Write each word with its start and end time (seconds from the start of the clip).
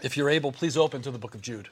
If 0.00 0.16
you're 0.16 0.30
able, 0.30 0.52
please 0.52 0.76
open 0.76 1.02
to 1.02 1.10
the 1.10 1.18
book 1.18 1.34
of 1.34 1.42
Jude. 1.42 1.68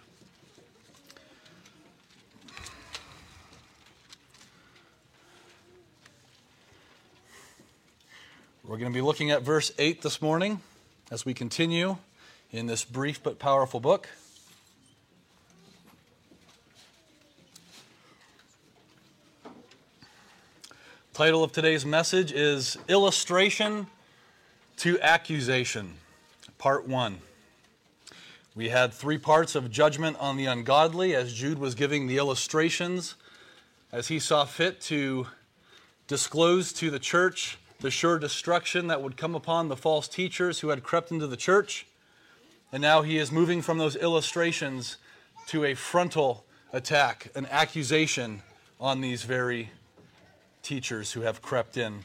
We're 8.65 8.79
going 8.79 8.91
to 8.91 8.95
be 8.95 9.01
looking 9.01 9.31
at 9.31 9.43
verse 9.43 9.71
8 9.79 10.03
this 10.03 10.21
morning 10.21 10.61
as 11.13 11.25
we 11.25 11.35
continue 11.35 11.99
in 12.51 12.67
this 12.67 12.85
brief 12.85 13.23
but 13.23 13.39
powerful 13.39 13.79
book. 13.79 14.09
Title 21.15 21.45
of 21.45 21.53
today's 21.53 21.87
message 21.87 22.33
is 22.33 22.77
Illustration 22.89 23.87
to 24.79 25.01
Accusation, 25.01 25.95
Part 26.59 26.89
1. 26.89 27.19
We 28.57 28.71
had 28.71 28.95
three 28.95 29.19
parts 29.19 29.55
of 29.55 29.71
judgment 29.71 30.17
on 30.19 30.39
the 30.39 30.47
ungodly 30.47 31.15
as 31.15 31.35
Jude 31.35 31.59
was 31.59 31.75
giving 31.75 32.07
the 32.07 32.17
illustrations 32.17 33.15
as 33.93 34.09
he 34.09 34.19
saw 34.19 34.47
fit 34.47 34.81
to 34.83 35.27
disclose 36.09 36.73
to 36.73 36.91
the 36.91 36.99
church 36.99 37.59
the 37.81 37.91
sure 37.91 38.19
destruction 38.19 38.87
that 38.87 39.03
would 39.03 39.19
come 39.19 39.35
upon 39.35 39.69
the 39.69 39.77
false 39.77 40.09
teachers 40.09 40.61
who 40.61 40.71
had 40.71 40.83
crept 40.83 41.11
into 41.11 41.27
the 41.27 41.37
church. 41.37 41.87
And 42.73 42.81
now 42.81 43.03
he 43.03 43.19
is 43.19 43.31
moving 43.31 43.61
from 43.61 43.77
those 43.77 43.95
illustrations 43.95 44.97
to 45.49 45.67
a 45.67 45.75
frontal 45.75 46.47
attack, 46.73 47.31
an 47.35 47.47
accusation 47.51 48.41
on 48.81 49.03
these 49.03 49.23
very 49.25 49.69
teachers 50.63 51.13
who 51.13 51.21
have 51.21 51.43
crept 51.43 51.77
in. 51.77 51.99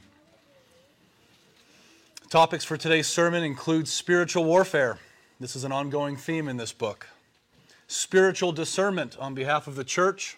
Topics 2.30 2.66
for 2.66 2.76
today's 2.76 3.08
sermon 3.08 3.42
include 3.42 3.88
spiritual 3.88 4.44
warfare. 4.44 5.00
This 5.42 5.56
is 5.56 5.64
an 5.64 5.72
ongoing 5.72 6.18
theme 6.18 6.48
in 6.48 6.58
this 6.58 6.72
book. 6.72 7.08
Spiritual 7.88 8.52
discernment 8.52 9.18
on 9.18 9.34
behalf 9.34 9.66
of 9.66 9.76
the 9.76 9.84
church, 9.84 10.38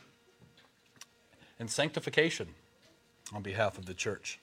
and 1.60 1.70
sanctification 1.70 2.48
on 3.34 3.42
behalf 3.42 3.78
of 3.78 3.86
the 3.86 3.94
church. 3.94 4.40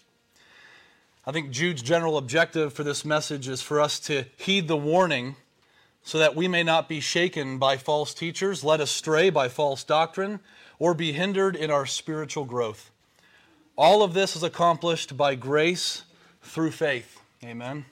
I 1.27 1.33
think 1.33 1.51
Jude's 1.51 1.81
general 1.81 2.19
objective 2.19 2.75
for 2.75 2.85
this 2.85 3.07
message 3.07 3.49
is 3.49 3.63
for 3.63 3.81
us 3.81 3.99
to 4.01 4.27
heed 4.37 4.69
the 4.69 4.77
warning 4.77 5.37
so 6.03 6.19
that 6.19 6.37
we 6.37 6.47
may 6.47 6.63
not 6.63 6.91
be 6.91 7.01
shaken 7.01 7.57
by 7.57 7.79
false 7.79 8.13
teachers, 8.13 8.63
led 8.63 8.83
astray 8.83 9.31
by 9.31 9.49
false 9.49 9.83
doctrine, 9.83 10.41
or 10.79 10.93
be 10.93 11.13
hindered 11.13 11.57
in 11.57 11.71
our 11.71 11.87
spiritual 11.87 12.45
growth. 12.45 12.91
All 13.79 14.03
of 14.03 14.13
this 14.13 14.37
is 14.37 14.43
accomplished 14.43 15.17
by 15.17 15.37
grace 15.37 16.03
through 16.43 16.73
faith. 16.73 17.19
Amen. 17.43 17.87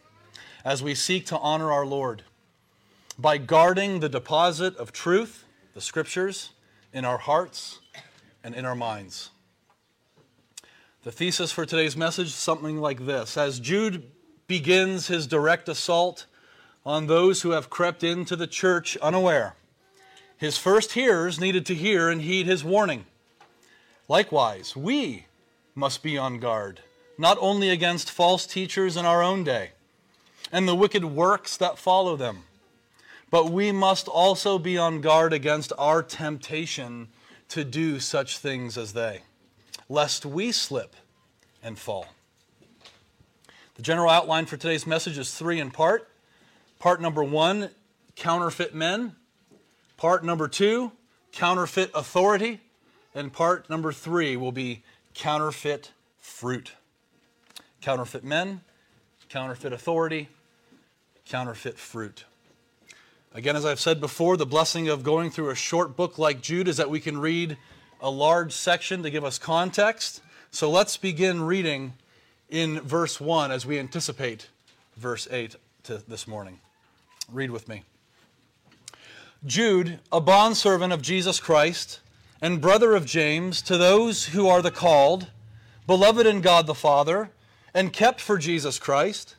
As 0.67 0.83
we 0.83 0.95
seek 0.95 1.25
to 1.29 1.39
honor 1.39 1.73
our 1.73 1.87
Lord 1.87 2.25
by 3.19 3.37
guarding 3.37 4.01
the 4.01 4.09
deposit 4.09 4.77
of 4.77 4.93
truth, 4.93 5.45
the 5.75 5.81
scriptures, 5.81 6.51
in 6.93 7.05
our 7.05 7.19
hearts 7.19 7.81
and 8.45 8.55
in 8.55 8.65
our 8.65 8.75
minds. 8.75 9.31
The 11.03 11.13
thesis 11.13 11.51
for 11.51 11.67
today's 11.67 11.97
message 11.97 12.31
something 12.31 12.79
like 12.79 13.07
this 13.07 13.37
As 13.37 13.61
Jude 13.61 14.05
begins 14.47 15.09
his 15.09 15.27
direct 15.27 15.69
assault 15.69 16.27
on 16.87 17.07
those 17.07 17.43
who 17.43 17.51
have 17.51 17.69
crept 17.69 18.05
into 18.05 18.37
the 18.37 18.47
church 18.47 18.97
unaware, 18.99 19.57
his 20.37 20.57
first 20.57 20.93
hearers 20.93 21.41
needed 21.41 21.67
to 21.67 21.75
hear 21.75 22.09
and 22.09 22.23
heed 22.23 22.47
his 22.47 22.63
warning. 22.63 23.05
Likewise, 24.07 24.77
we 24.77 25.27
must 25.75 26.03
be 26.03 26.17
on 26.17 26.39
guard, 26.39 26.81
not 27.19 27.37
only 27.41 27.69
against 27.69 28.11
false 28.11 28.47
teachers 28.47 28.97
in 28.97 29.05
our 29.05 29.23
own 29.23 29.45
day 29.45 29.73
and 30.53 30.67
the 30.67 30.75
wicked 30.75 31.05
works 31.05 31.57
that 31.57 31.79
follow 31.79 32.17
them, 32.17 32.45
but 33.31 33.51
we 33.51 33.73
must 33.73 34.09
also 34.09 34.59
be 34.59 34.79
on 34.79 35.01
guard 35.01 35.33
against 35.33 35.73
our 35.79 36.03
temptation 36.03 37.09
to 37.49 37.65
do 37.65 38.01
such 38.01 38.39
things 38.39 38.77
as 38.77 38.93
they, 38.93 39.23
lest 39.89 40.25
we 40.25 40.53
slip 40.53 40.95
and 41.63 41.79
fall. 41.79 42.07
The 43.75 43.83
general 43.83 44.11
outline 44.11 44.47
for 44.47 44.57
today's 44.57 44.87
message 44.87 45.19
is 45.19 45.33
three 45.33 45.61
in 45.61 45.71
part. 45.71 46.09
Part 46.79 47.01
number 47.01 47.23
one, 47.23 47.71
counterfeit 48.17 48.75
men. 48.75 49.15
Part 49.97 50.25
number 50.25 50.49
two, 50.49 50.93
counterfeit 51.33 51.91
authority. 51.95 52.61
And 53.15 53.33
part 53.33 53.71
number 53.71 53.93
three 53.93 54.37
will 54.37 54.53
be 54.53 54.83
counterfeit 55.15 55.93
fruit. 56.19 56.73
Counterfeit 57.81 58.25
men, 58.25 58.63
counterfeit 59.29 59.73
authority, 59.73 60.29
counterfeit 61.25 61.79
fruit. 61.79 62.25
Again, 63.39 63.55
as 63.55 63.65
I've 63.65 63.79
said 63.79 64.01
before, 64.01 64.37
the 64.37 64.45
blessing 64.45 64.89
of 64.89 65.05
going 65.05 65.31
through 65.31 65.51
a 65.51 65.55
short 65.55 65.95
book 65.95 66.19
like 66.19 66.43
Jude 66.43 66.67
is 66.67 66.77
that 66.79 66.91
we 66.91 66.99
can 66.99 67.19
read 67.19 67.57
a 68.01 68.11
large 68.11 68.53
section 68.53 69.05
to 69.05 69.11
give 69.11 69.25
us 69.25 69.39
context. 69.39 70.21
So 70.51 70.69
let's 70.69 70.97
begin 70.97 71.43
reading 71.43 71.93
in 72.51 72.81
verse 72.81 73.21
1 73.21 73.53
as 73.53 73.65
we 73.65 73.79
anticipate 73.79 74.49
verse 74.97 75.29
8 75.31 75.55
to 75.85 76.03
this 76.09 76.27
morning. 76.27 76.59
Read 77.31 77.53
with 77.53 77.69
me. 77.69 77.85
Jude, 79.47 80.01
a 80.11 80.21
bondservant 80.21 80.93
of 80.93 81.01
Jesus 81.01 81.39
Christ 81.39 82.01
and 82.43 82.61
brother 82.61 82.97
of 82.97 83.07
James, 83.07 83.63
to 83.63 83.79
those 83.79 84.25
who 84.27 84.49
are 84.49 84.63
the 84.63 84.73
called, 84.73 85.29
beloved 85.87 86.27
in 86.27 86.41
God 86.41 86.67
the 86.67 86.75
Father, 86.75 87.31
and 87.73 87.93
kept 87.93 88.21
for 88.21 88.37
Jesus 88.37 88.81
Christ, 88.81 89.37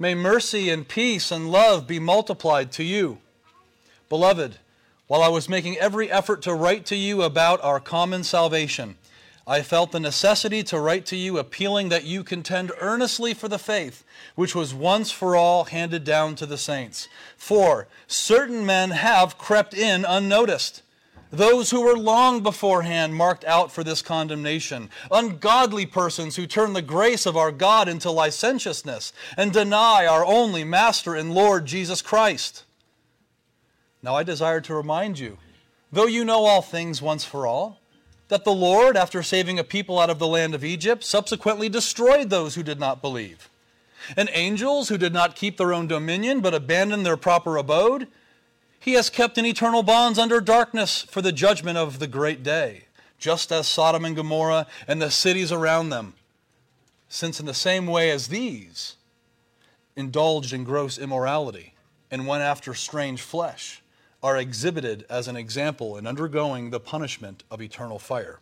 may 0.00 0.16
mercy 0.16 0.68
and 0.68 0.88
peace 0.88 1.30
and 1.30 1.52
love 1.52 1.86
be 1.86 2.00
multiplied 2.00 2.72
to 2.72 2.82
you. 2.82 3.20
Beloved, 4.08 4.58
while 5.06 5.22
I 5.22 5.28
was 5.28 5.48
making 5.48 5.76
every 5.78 6.10
effort 6.10 6.42
to 6.42 6.54
write 6.54 6.86
to 6.86 6.96
you 6.96 7.22
about 7.22 7.62
our 7.62 7.80
common 7.80 8.24
salvation, 8.24 8.96
I 9.46 9.62
felt 9.62 9.92
the 9.92 10.00
necessity 10.00 10.64
to 10.64 10.80
write 10.80 11.06
to 11.06 11.16
you, 11.16 11.38
appealing 11.38 11.88
that 11.90 12.04
you 12.04 12.24
contend 12.24 12.72
earnestly 12.80 13.32
for 13.32 13.46
the 13.46 13.58
faith 13.58 14.04
which 14.34 14.54
was 14.54 14.74
once 14.74 15.12
for 15.12 15.36
all 15.36 15.64
handed 15.64 16.02
down 16.02 16.34
to 16.36 16.46
the 16.46 16.58
saints. 16.58 17.08
For 17.36 17.86
certain 18.08 18.66
men 18.66 18.90
have 18.90 19.38
crept 19.38 19.72
in 19.72 20.04
unnoticed 20.04 20.82
those 21.30 21.70
who 21.70 21.82
were 21.82 21.96
long 21.96 22.42
beforehand 22.42 23.14
marked 23.14 23.44
out 23.44 23.72
for 23.72 23.82
this 23.82 24.02
condemnation, 24.02 24.90
ungodly 25.10 25.86
persons 25.86 26.36
who 26.36 26.46
turn 26.46 26.72
the 26.72 26.82
grace 26.82 27.26
of 27.26 27.36
our 27.36 27.50
God 27.50 27.88
into 27.88 28.10
licentiousness 28.10 29.12
and 29.36 29.52
deny 29.52 30.06
our 30.06 30.24
only 30.24 30.64
Master 30.64 31.14
and 31.14 31.34
Lord 31.34 31.66
Jesus 31.66 32.00
Christ. 32.00 32.64
Now 34.06 34.14
I 34.14 34.22
desire 34.22 34.60
to 34.60 34.74
remind 34.74 35.18
you, 35.18 35.36
though 35.90 36.06
you 36.06 36.24
know 36.24 36.44
all 36.44 36.62
things 36.62 37.02
once 37.02 37.24
for 37.24 37.44
all, 37.44 37.80
that 38.28 38.44
the 38.44 38.54
Lord, 38.54 38.96
after 38.96 39.20
saving 39.20 39.58
a 39.58 39.64
people 39.64 39.98
out 39.98 40.10
of 40.10 40.20
the 40.20 40.28
land 40.28 40.54
of 40.54 40.62
Egypt, 40.62 41.02
subsequently 41.02 41.68
destroyed 41.68 42.30
those 42.30 42.54
who 42.54 42.62
did 42.62 42.78
not 42.78 43.02
believe. 43.02 43.50
And 44.16 44.30
angels 44.32 44.88
who 44.88 44.96
did 44.96 45.12
not 45.12 45.34
keep 45.34 45.56
their 45.56 45.74
own 45.74 45.88
dominion 45.88 46.38
but 46.38 46.54
abandoned 46.54 47.04
their 47.04 47.16
proper 47.16 47.56
abode, 47.56 48.06
he 48.78 48.92
has 48.92 49.10
kept 49.10 49.38
in 49.38 49.44
eternal 49.44 49.82
bonds 49.82 50.20
under 50.20 50.40
darkness 50.40 51.02
for 51.02 51.20
the 51.20 51.32
judgment 51.32 51.76
of 51.76 51.98
the 51.98 52.06
great 52.06 52.44
day, 52.44 52.84
just 53.18 53.50
as 53.50 53.66
Sodom 53.66 54.04
and 54.04 54.14
Gomorrah 54.14 54.68
and 54.86 55.02
the 55.02 55.10
cities 55.10 55.50
around 55.50 55.88
them. 55.88 56.14
Since, 57.08 57.40
in 57.40 57.46
the 57.46 57.54
same 57.54 57.88
way 57.88 58.12
as 58.12 58.28
these, 58.28 58.94
indulged 59.96 60.52
in 60.52 60.62
gross 60.62 60.96
immorality 60.96 61.74
and 62.08 62.28
went 62.28 62.44
after 62.44 62.72
strange 62.72 63.20
flesh, 63.20 63.82
are 64.22 64.36
exhibited 64.36 65.04
as 65.08 65.28
an 65.28 65.36
example 65.36 65.96
in 65.96 66.06
undergoing 66.06 66.70
the 66.70 66.80
punishment 66.80 67.44
of 67.50 67.60
eternal 67.60 67.98
fire. 67.98 68.40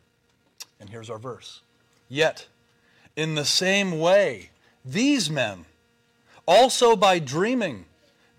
And 0.80 0.90
here's 0.90 1.10
our 1.10 1.18
verse. 1.18 1.60
Yet, 2.08 2.46
in 3.16 3.34
the 3.34 3.44
same 3.44 3.98
way, 3.98 4.50
these 4.84 5.30
men, 5.30 5.64
also 6.46 6.96
by 6.96 7.18
dreaming, 7.18 7.86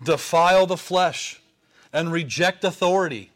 defile 0.02 0.66
the 0.66 0.76
flesh 0.76 1.40
and 1.92 2.12
reject 2.12 2.64
authority 2.64 3.30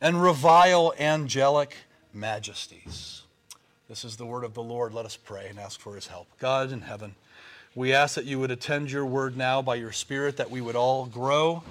and 0.00 0.22
revile 0.22 0.92
angelic 0.98 1.76
majesties. 2.12 3.22
This 3.88 4.04
is 4.04 4.16
the 4.16 4.26
word 4.26 4.44
of 4.44 4.54
the 4.54 4.62
Lord. 4.62 4.92
Let 4.92 5.06
us 5.06 5.16
pray 5.16 5.46
and 5.48 5.58
ask 5.58 5.78
for 5.78 5.94
his 5.94 6.08
help. 6.08 6.26
God 6.38 6.72
in 6.72 6.80
heaven, 6.80 7.14
we 7.74 7.92
ask 7.92 8.14
that 8.16 8.24
you 8.24 8.40
would 8.40 8.50
attend 8.50 8.90
your 8.90 9.06
word 9.06 9.36
now 9.36 9.62
by 9.62 9.76
your 9.76 9.92
Spirit, 9.92 10.38
that 10.38 10.50
we 10.50 10.60
would 10.60 10.76
all 10.76 11.06
grow, 11.06 11.62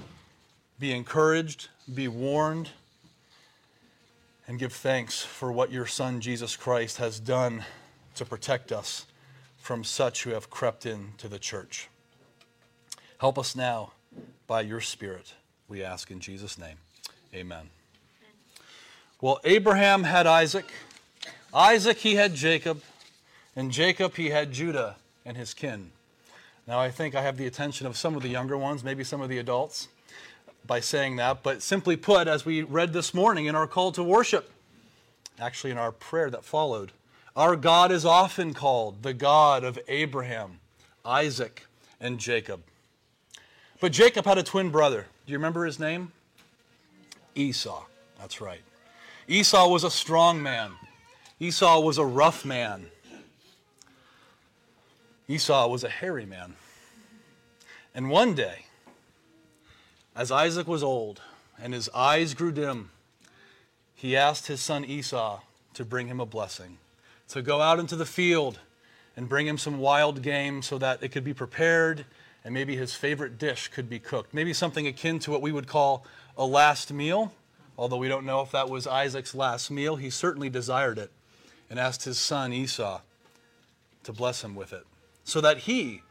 be 0.80 0.92
encouraged, 0.92 1.70
be 1.94 2.08
warned, 2.08 2.70
and 4.48 4.60
give 4.60 4.74
thanks 4.74 5.24
for 5.24 5.52
what 5.52 5.72
your 5.72 5.86
Son 5.86 6.22
Jesus 6.22 6.56
Christ 6.56 6.98
has 6.98 7.20
done 7.20 7.64
to 8.16 8.26
protect 8.26 8.72
us 8.72 9.06
from 9.58 9.84
such 9.84 10.24
who 10.24 10.32
have 10.32 10.50
crept 10.50 10.86
into 10.86 11.28
the 11.28 11.40
church. 11.40 11.90
Help 13.18 13.40
us 13.40 13.56
now 13.56 13.94
by 14.48 14.62
your 14.62 14.82
Spirit. 14.82 15.34
We 15.68 15.84
ask 15.84 16.12
in 16.12 16.20
Jesus' 16.20 16.58
name. 16.58 16.78
Amen. 17.34 17.70
Well, 19.22 19.40
Abraham 19.44 20.04
had 20.04 20.28
Isaac, 20.28 20.66
Isaac 21.54 21.98
he 21.98 22.16
had 22.16 22.36
Jacob, 22.36 22.82
and 23.56 23.72
Jacob 23.72 24.16
he 24.16 24.30
had 24.30 24.52
Judah 24.52 24.98
and 25.26 25.36
his 25.36 25.54
kin. 25.54 25.92
Now, 26.68 26.80
I 26.80 26.92
think 26.92 27.16
I 27.16 27.22
have 27.22 27.38
the 27.38 27.48
attention 27.48 27.88
of 27.88 27.98
some 27.98 28.16
of 28.16 28.22
the 28.22 28.30
younger 28.30 28.58
ones, 28.58 28.84
maybe 28.84 29.04
some 29.04 29.22
of 29.22 29.30
the 29.30 29.38
adults. 29.38 29.88
By 30.66 30.80
saying 30.80 31.18
that, 31.18 31.44
but 31.44 31.62
simply 31.62 31.96
put, 31.96 32.28
as 32.28 32.46
we 32.46 32.64
read 32.64 32.94
this 32.94 33.14
morning 33.14 33.46
in 33.46 33.56
our 33.56 33.68
call 33.68 33.92
to 33.94 34.04
worship, 34.04 34.52
actually 35.40 35.72
in 35.72 35.78
our 35.78 35.92
prayer 35.92 36.30
that 36.30 36.44
followed, 36.44 36.92
our 37.36 37.56
God 37.56 37.92
is 37.92 38.06
often 38.06 38.54
called 38.54 39.04
the 39.04 39.14
God 39.14 39.64
of 39.64 39.78
Abraham, 39.88 40.60
Isaac, 41.04 41.68
and 42.00 42.20
Jacob. 42.20 42.62
But 43.80 43.92
Jacob 43.92 44.26
had 44.26 44.38
a 44.38 44.44
twin 44.44 44.70
brother. 44.70 45.06
Do 45.26 45.32
you 45.32 45.38
remember 45.38 45.66
his 45.66 45.80
name? 45.80 46.12
Esau. 47.36 47.84
That's 48.20 48.40
right. 48.40 48.62
Esau 49.28 49.68
was 49.68 49.84
a 49.84 49.92
strong 49.92 50.42
man. 50.42 50.72
Esau 51.40 51.82
was 51.82 51.98
a 51.98 52.06
rough 52.06 52.46
man. 52.46 52.88
Esau 55.28 55.68
was 55.68 55.84
a 55.84 55.90
hairy 55.90 56.26
man. 56.26 56.56
And 57.94 58.10
one 58.10 58.36
day, 58.36 58.66
as 60.16 60.32
Isaac 60.32 60.68
was 60.68 60.84
old 60.84 61.22
and 61.62 61.74
his 61.74 61.90
eyes 61.94 62.34
grew 62.34 62.52
dim, 62.52 62.92
he 63.94 64.16
asked 64.16 64.48
his 64.48 64.62
son 64.62 64.86
Esau 64.86 65.42
to 65.74 65.86
bring 65.86 66.08
him 66.08 66.20
a 66.20 66.26
blessing, 66.26 66.78
to 67.30 67.42
go 67.42 67.62
out 67.62 67.80
into 67.80 67.96
the 67.96 68.06
field 68.06 68.60
and 69.18 69.30
bring 69.30 69.48
him 69.48 69.58
some 69.58 69.80
wild 69.80 70.22
game 70.22 70.62
so 70.62 70.78
that 70.78 71.02
it 71.04 71.10
could 71.10 71.24
be 71.24 71.34
prepared 71.34 72.06
and 72.44 72.54
maybe 72.54 72.76
his 72.76 72.94
favorite 72.94 73.38
dish 73.38 73.70
could 73.70 73.90
be 73.90 74.00
cooked. 74.00 74.34
Maybe 74.34 74.54
something 74.54 74.86
akin 74.86 75.20
to 75.20 75.32
what 75.32 75.42
we 75.42 75.52
would 75.52 75.68
call 75.68 76.06
a 76.38 76.46
last 76.46 76.94
meal, 76.94 77.34
although 77.78 77.98
we 77.98 78.08
don't 78.08 78.26
know 78.26 78.42
if 78.42 78.52
that 78.52 78.70
was 78.70 78.86
Isaac's 78.86 79.34
last 79.34 79.72
meal. 79.72 79.96
He 79.96 80.10
certainly 80.10 80.50
desired 80.50 80.98
it 80.98 81.12
and 81.70 81.80
asked 81.80 82.04
his 82.04 82.20
son 82.20 82.54
Esau 82.54 83.02
to 84.04 84.14
bless 84.14 84.44
him 84.44 84.54
with 84.54 84.72
it 84.72 84.86
so 85.24 85.42
that 85.42 85.60
he, 85.60 86.04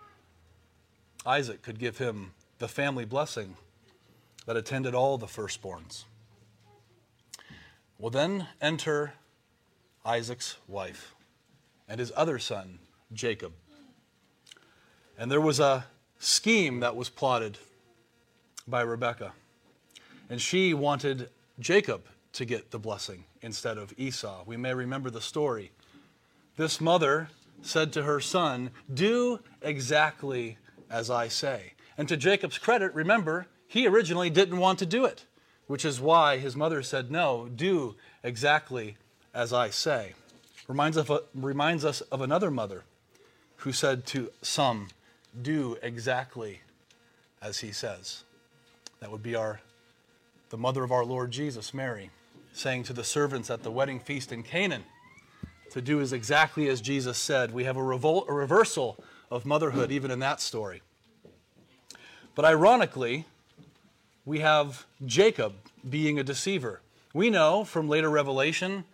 Isaac, 1.25 1.63
could 1.63 1.79
give 1.79 1.99
him 1.99 2.33
the 2.59 2.67
family 2.67 3.05
blessing 3.05 3.57
that 4.47 4.57
attended 4.57 4.95
all 4.95 5.19
the 5.19 5.27
firstborns. 5.27 6.05
Well, 7.99 8.11
then 8.11 8.49
enter 8.61 9.15
Isaac's 10.05 10.57
wife 10.69 11.15
and 11.89 11.99
his 11.99 12.13
other 12.17 12.39
son, 12.39 12.79
Jacob. 13.13 13.53
And 15.17 15.31
there 15.31 15.41
was 15.41 15.61
a 15.61 15.87
scheme 16.19 16.81
that 16.81 16.97
was 16.97 17.09
plotted 17.09 17.59
by 18.67 18.83
Rebekah. 18.83 19.33
And 20.29 20.41
she 20.41 20.75
wanted 20.75 21.29
Jacob 21.59 22.03
to 22.33 22.45
get 22.45 22.71
the 22.71 22.79
blessing 22.79 23.25
instead 23.43 23.79
of 23.79 23.93
Esau. 23.97 24.43
We 24.45 24.57
may 24.57 24.75
remember 24.75 25.11
the 25.11 25.21
story. 25.21 25.71
This 26.57 26.81
mother 26.81 27.29
said 27.63 27.93
to 27.93 28.03
her 28.03 28.21
son, 28.21 28.71
Do 28.93 29.41
exactly 29.63 30.59
as 30.91 31.11
I 31.11 31.29
say. 31.29 31.75
And 31.97 32.09
to 32.09 32.17
Jacob's 32.17 32.59
credit, 32.59 32.93
remember, 32.95 33.47
he 33.67 33.87
originally 33.87 34.31
didn't 34.31 34.59
want 34.59 34.79
to 34.81 34.87
do 34.87 35.05
it, 35.05 35.25
which 35.67 35.85
is 35.85 36.01
why 36.01 36.39
his 36.39 36.57
mother 36.57 36.83
said, 36.83 37.11
No, 37.11 37.49
do 37.55 37.97
exactly 38.23 38.97
as 39.33 39.53
I 39.53 39.71
say. 39.71 40.15
Reminds, 40.69 40.97
of 40.97 41.11
reminds 41.35 41.85
us 41.85 42.01
of 42.03 42.21
another 42.21 42.51
mother 42.51 42.85
who 43.59 43.73
said 43.73 44.07
to 44.07 44.31
some, 44.43 44.89
Do 45.41 45.77
exactly 45.83 46.61
as 47.43 47.61
he 47.61 47.73
says. 47.73 48.25
That 49.01 49.11
would 49.11 49.23
be 49.23 49.35
our 49.35 49.61
the 50.51 50.59
mother 50.59 50.85
of 50.85 50.93
our 50.93 51.05
Lord 51.05 51.33
Jesus, 51.33 51.75
Mary, 51.75 52.11
saying 52.53 52.85
to 52.85 52.93
the 52.93 53.03
servants 53.03 53.51
at 53.51 53.65
the 53.65 53.71
wedding 53.73 53.99
feast 53.99 54.31
in 54.31 54.45
Canaan 54.45 54.85
to 55.71 55.83
do 55.83 55.99
is 55.99 56.13
exactly 56.13 56.69
as 56.69 56.81
Jesus 56.81 57.19
said. 57.19 57.53
We 57.53 57.65
have 57.65 57.77
a, 57.77 57.81
revol- 57.81 58.29
a 58.29 58.33
reversal 58.33 58.97
of 59.33 59.45
motherhood 59.45 59.91
even 59.91 60.13
in 60.13 60.21
that 60.21 60.41
story. 60.41 60.83
But 62.37 62.45
ironically, 62.45 63.27
we 64.25 64.41
have 64.41 64.87
Jacob 65.05 65.55
being 65.89 66.19
a 66.19 66.25
deceiver. 66.25 66.81
We 67.13 67.31
know 67.31 67.65
from 67.65 67.89
later 67.89 68.11
revelation 68.11 68.85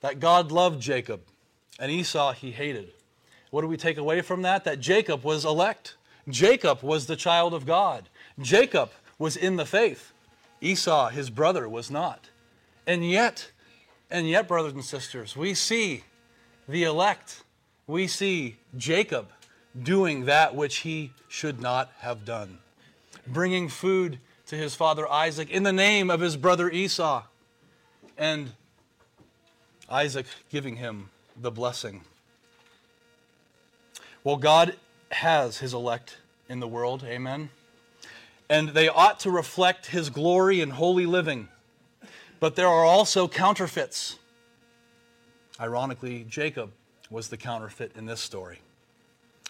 that 0.00 0.20
God 0.20 0.50
loved 0.50 0.80
Jacob 0.80 1.20
and 1.78 1.90
Esau 1.90 2.32
he 2.32 2.50
hated. 2.50 2.92
What 3.50 3.62
do 3.62 3.68
we 3.68 3.76
take 3.76 3.98
away 3.98 4.20
from 4.20 4.42
that? 4.42 4.64
That 4.64 4.80
Jacob 4.80 5.24
was 5.24 5.44
elect. 5.44 5.96
Jacob 6.28 6.82
was 6.82 7.06
the 7.06 7.16
child 7.16 7.54
of 7.54 7.66
God. 7.66 8.08
Jacob 8.40 8.90
was 9.18 9.36
in 9.36 9.56
the 9.56 9.64
faith. 9.64 10.12
Esau, 10.60 11.08
his 11.08 11.30
brother, 11.30 11.68
was 11.68 11.90
not. 11.90 12.28
And 12.86 13.08
yet, 13.08 13.50
and 14.10 14.28
yet, 14.28 14.48
brothers 14.48 14.72
and 14.72 14.84
sisters, 14.84 15.36
we 15.36 15.54
see 15.54 16.04
the 16.68 16.84
elect. 16.84 17.42
We 17.86 18.06
see 18.06 18.56
Jacob 18.76 19.28
doing 19.80 20.24
that 20.24 20.54
which 20.54 20.78
he 20.78 21.12
should 21.28 21.60
not 21.60 21.92
have 22.00 22.24
done, 22.24 22.58
bringing 23.26 23.68
food 23.68 24.18
to 24.48 24.56
his 24.56 24.74
father 24.74 25.06
Isaac 25.10 25.50
in 25.50 25.62
the 25.62 25.72
name 25.72 26.10
of 26.10 26.20
his 26.20 26.36
brother 26.36 26.70
Esau, 26.70 27.22
and 28.16 28.52
Isaac 29.90 30.26
giving 30.50 30.76
him 30.76 31.10
the 31.36 31.50
blessing. 31.50 32.02
Well, 34.24 34.38
God 34.38 34.76
has 35.12 35.58
his 35.58 35.74
elect 35.74 36.16
in 36.48 36.60
the 36.60 36.66
world, 36.66 37.04
amen. 37.04 37.50
And 38.48 38.70
they 38.70 38.88
ought 38.88 39.20
to 39.20 39.30
reflect 39.30 39.86
his 39.86 40.08
glory 40.08 40.62
in 40.62 40.70
holy 40.70 41.04
living. 41.04 41.48
But 42.40 42.56
there 42.56 42.68
are 42.68 42.84
also 42.84 43.28
counterfeits. 43.28 44.16
Ironically, 45.60 46.24
Jacob 46.26 46.72
was 47.10 47.28
the 47.28 47.36
counterfeit 47.36 47.92
in 47.96 48.06
this 48.06 48.20
story. 48.20 48.60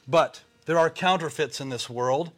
But 0.08 0.42
there 0.66 0.78
are 0.78 0.90
counterfeits 0.90 1.60
in 1.60 1.68
this 1.68 1.88
world 1.88 2.32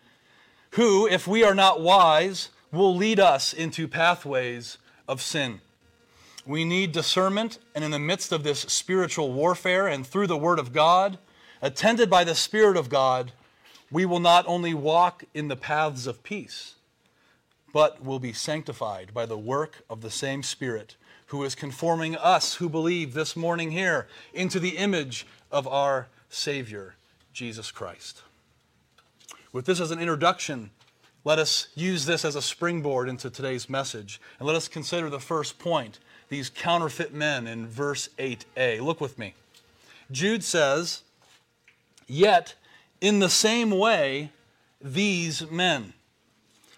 who, 0.73 1.07
if 1.07 1.27
we 1.27 1.43
are 1.45 1.55
not 1.55 1.81
wise, 1.81 2.49
will 2.73 2.95
lead 2.95 3.19
us 3.19 3.53
into 3.53 3.89
pathways 3.89 4.79
of 5.09 5.21
sin. 5.21 5.61
We 6.47 6.65
need 6.65 6.93
discernment, 6.93 7.59
and 7.75 7.85
in 7.85 7.91
the 7.91 7.99
midst 7.99 8.33
of 8.33 8.43
this 8.43 8.61
spiritual 8.61 9.33
warfare 9.33 9.87
and 9.87 10.07
through 10.07 10.29
the 10.29 10.37
Word 10.37 10.59
of 10.59 10.73
God, 10.73 11.19
attended 11.61 12.09
by 12.09 12.25
the 12.25 12.35
Spirit 12.35 12.77
of 12.77 12.89
God, 12.89 13.33
we 13.91 14.07
will 14.07 14.21
not 14.21 14.47
only 14.47 14.73
walk 14.73 15.25
in 15.35 15.49
the 15.49 15.57
paths 15.57 16.07
of 16.07 16.23
peace, 16.23 16.75
but 17.73 18.05
will 18.05 18.19
be 18.19 18.33
sanctified 18.33 19.13
by 19.13 19.27
the 19.27 19.39
work 19.39 19.83
of 19.91 20.01
the 20.01 20.11
same 20.11 20.43
Spirit 20.43 20.97
who 21.27 21.45
is 21.45 21.55
conforming 21.55 22.17
us 22.17 22.55
who 22.55 22.69
believe 22.69 23.15
this 23.15 23.37
morning 23.37 23.71
here 23.71 24.09
into 24.35 24.59
the 24.59 24.77
image 24.77 25.27
of 25.53 25.69
our 25.69 26.09
Savior, 26.29 26.95
Jesus 27.33 27.71
Christ. 27.71 28.23
With 29.53 29.67
this 29.67 29.81
as 29.81 29.91
an 29.91 29.99
introduction, 29.99 30.71
let 31.25 31.39
us 31.39 31.69
use 31.75 32.07
this 32.07 32.25
as 32.25 32.37
a 32.37 32.43
springboard 32.43 33.09
into 33.09 33.31
today's 33.31 33.69
message. 33.69 34.21
And 34.39 34.47
let 34.47 34.57
us 34.57 34.69
consider 34.69 35.11
the 35.11 35.21
first 35.21 35.59
point 35.59 35.99
these 36.29 36.49
counterfeit 36.49 37.13
men 37.13 37.47
in 37.47 37.67
verse 37.67 38.09
8a. 38.19 38.81
Look 38.81 39.01
with 39.01 39.19
me. 39.19 39.35
Jude 40.13 40.45
says, 40.45 41.03
Yet 42.07 42.55
in 43.01 43.19
the 43.19 43.29
same 43.29 43.71
way, 43.71 44.31
these 44.81 45.51
men. 45.51 45.95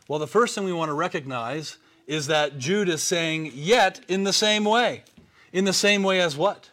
Well, 0.09 0.19
the 0.19 0.26
first 0.26 0.55
thing 0.55 0.64
we 0.64 0.73
want 0.73 0.88
to 0.88 0.95
recognize 0.95 1.76
is 2.07 2.26
that 2.26 2.59
Jude 2.59 2.88
is 2.88 3.02
saying, 3.02 3.52
yet 3.55 4.00
in 4.09 4.25
the 4.25 4.33
same 4.33 4.64
way. 4.64 5.05
In 5.52 5.64
the 5.64 5.73
same 5.73 6.02
way 6.02 6.21
as 6.21 6.37
what? 6.37 6.71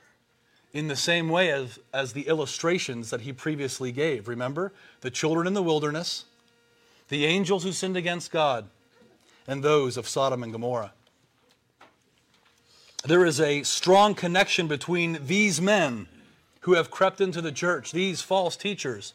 In 0.71 0.87
the 0.87 0.95
same 0.95 1.29
way 1.29 1.51
as, 1.51 1.79
as 1.93 2.13
the 2.13 2.27
illustrations 2.27 3.09
that 3.09 3.21
he 3.21 3.33
previously 3.33 3.91
gave. 3.91 4.27
Remember? 4.27 4.71
The 5.01 5.09
children 5.09 5.47
in 5.47 5.53
the 5.53 5.63
wilderness, 5.63 6.25
the 7.07 7.25
angels 7.25 7.63
who 7.63 7.71
sinned 7.71 7.97
against 7.97 8.31
God, 8.31 8.69
and 9.47 9.63
those 9.63 9.97
of 9.97 10.07
Sodom 10.07 10.43
and 10.43 10.51
Gomorrah. 10.51 10.93
There 13.03 13.25
is 13.25 13.39
a 13.39 13.63
strong 13.63 14.13
connection 14.13 14.67
between 14.67 15.25
these 15.25 15.59
men 15.59 16.07
who 16.61 16.73
have 16.73 16.91
crept 16.91 17.21
into 17.21 17.41
the 17.41 17.51
church, 17.51 17.91
these 17.91 18.21
false 18.21 18.55
teachers, 18.55 19.13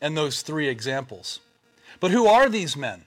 and 0.00 0.16
those 0.16 0.42
three 0.42 0.68
examples. 0.68 1.40
But 2.00 2.10
who 2.10 2.26
are 2.26 2.48
these 2.48 2.76
men? 2.76 3.04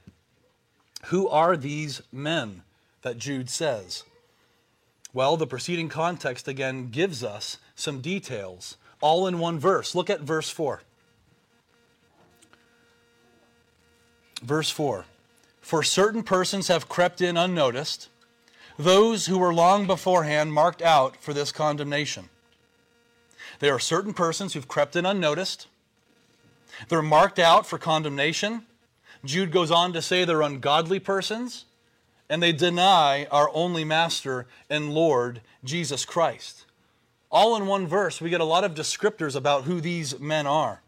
Who 1.05 1.27
are 1.29 1.55
these 1.55 2.01
men 2.11 2.63
that 3.01 3.17
Jude 3.17 3.49
says? 3.49 4.03
Well, 5.11 5.37
the 5.37 5.47
preceding 5.47 5.89
context 5.89 6.47
again 6.47 6.89
gives 6.89 7.23
us 7.23 7.57
some 7.75 7.99
details, 7.99 8.77
all 9.01 9.25
in 9.25 9.39
one 9.39 9.59
verse. 9.59 9.95
Look 9.95 10.09
at 10.09 10.21
verse 10.21 10.49
4. 10.49 10.81
Verse 14.43 14.69
4 14.69 15.05
For 15.61 15.83
certain 15.83 16.23
persons 16.23 16.67
have 16.67 16.87
crept 16.87 17.21
in 17.21 17.37
unnoticed, 17.37 18.09
those 18.77 19.25
who 19.25 19.39
were 19.39 19.53
long 19.53 19.87
beforehand 19.87 20.53
marked 20.53 20.81
out 20.81 21.17
for 21.17 21.33
this 21.33 21.51
condemnation. 21.51 22.29
There 23.59 23.73
are 23.73 23.79
certain 23.79 24.13
persons 24.13 24.53
who've 24.53 24.67
crept 24.67 24.95
in 24.95 25.05
unnoticed. 25.05 25.67
They're 26.87 27.01
marked 27.01 27.39
out 27.39 27.65
for 27.65 27.77
condemnation. 27.77 28.63
Jude 29.25 29.51
goes 29.51 29.71
on 29.71 29.91
to 29.93 30.01
say 30.01 30.23
they're 30.23 30.41
ungodly 30.41 30.99
persons 30.99 31.65
and 32.29 32.43
they 32.43 32.51
deny 32.51 33.25
our 33.31 33.49
only 33.53 33.83
Master 33.83 34.45
and 34.69 34.93
Lord, 34.93 35.41
Jesus 35.63 36.05
Christ. 36.05 36.65
All 37.31 37.55
in 37.55 37.67
one 37.67 37.87
verse, 37.87 38.21
we 38.21 38.29
get 38.29 38.41
a 38.41 38.45
lot 38.45 38.63
of 38.63 38.73
descriptors 38.73 39.35
about 39.35 39.63
who 39.63 39.81
these 39.81 40.19
men 40.19 40.47
are. 40.47 40.81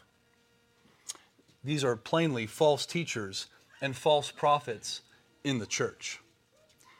These 1.63 1.83
are 1.83 1.95
plainly 1.95 2.47
false 2.47 2.85
teachers 2.85 3.47
and 3.81 3.95
false 3.95 4.31
prophets 4.31 5.01
in 5.43 5.59
the 5.59 5.65
church. 5.65 6.19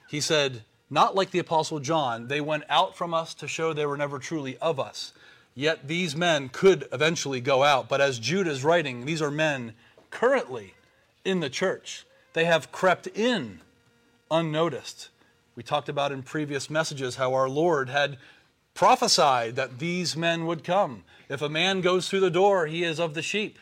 He 0.10 0.22
said, 0.22 0.64
not 0.90 1.16
like 1.16 1.32
the 1.32 1.40
Apostle 1.40 1.80
John, 1.80 2.28
they 2.28 2.42
went 2.42 2.66
out 2.70 2.98
from 2.98 3.14
us 3.14 3.34
to 3.36 3.48
show 3.48 3.72
they 3.72 3.86
were 3.86 3.98
never 3.98 4.20
truly 4.20 4.58
of 4.58 4.80
us. 4.80 5.14
Yet 5.56 5.88
these 5.88 6.16
men 6.16 6.50
could 6.50 6.88
eventually 6.92 7.42
go 7.42 7.64
out. 7.64 7.90
But 7.90 8.02
as 8.02 8.20
Jude 8.20 8.48
is 8.48 8.64
writing, 8.64 9.06
these 9.06 9.22
are 9.22 9.32
men 9.32 9.74
currently 10.10 10.76
in 11.24 11.40
the 11.40 11.50
church. 11.50 12.06
They 12.34 12.46
have 12.46 12.72
crept 12.72 13.08
in 13.08 13.62
unnoticed. 14.32 15.10
We 15.56 15.64
talked 15.64 15.90
about 15.90 16.12
in 16.12 16.24
previous 16.24 16.70
messages 16.70 17.18
how 17.18 17.34
our 17.34 17.50
Lord 17.50 17.90
had 17.90 18.18
prophesied 18.74 19.56
that 19.58 19.80
these 19.80 20.16
men 20.16 20.46
would 20.48 20.64
come. 20.64 21.04
If 21.30 21.42
a 21.42 21.50
man 21.50 21.82
goes 21.82 22.10
through 22.10 22.22
the 22.22 22.32
door, 22.32 22.68
he 22.68 22.84
is 22.84 23.00
of 23.00 23.14
the 23.14 23.22
sheep. 23.22 23.60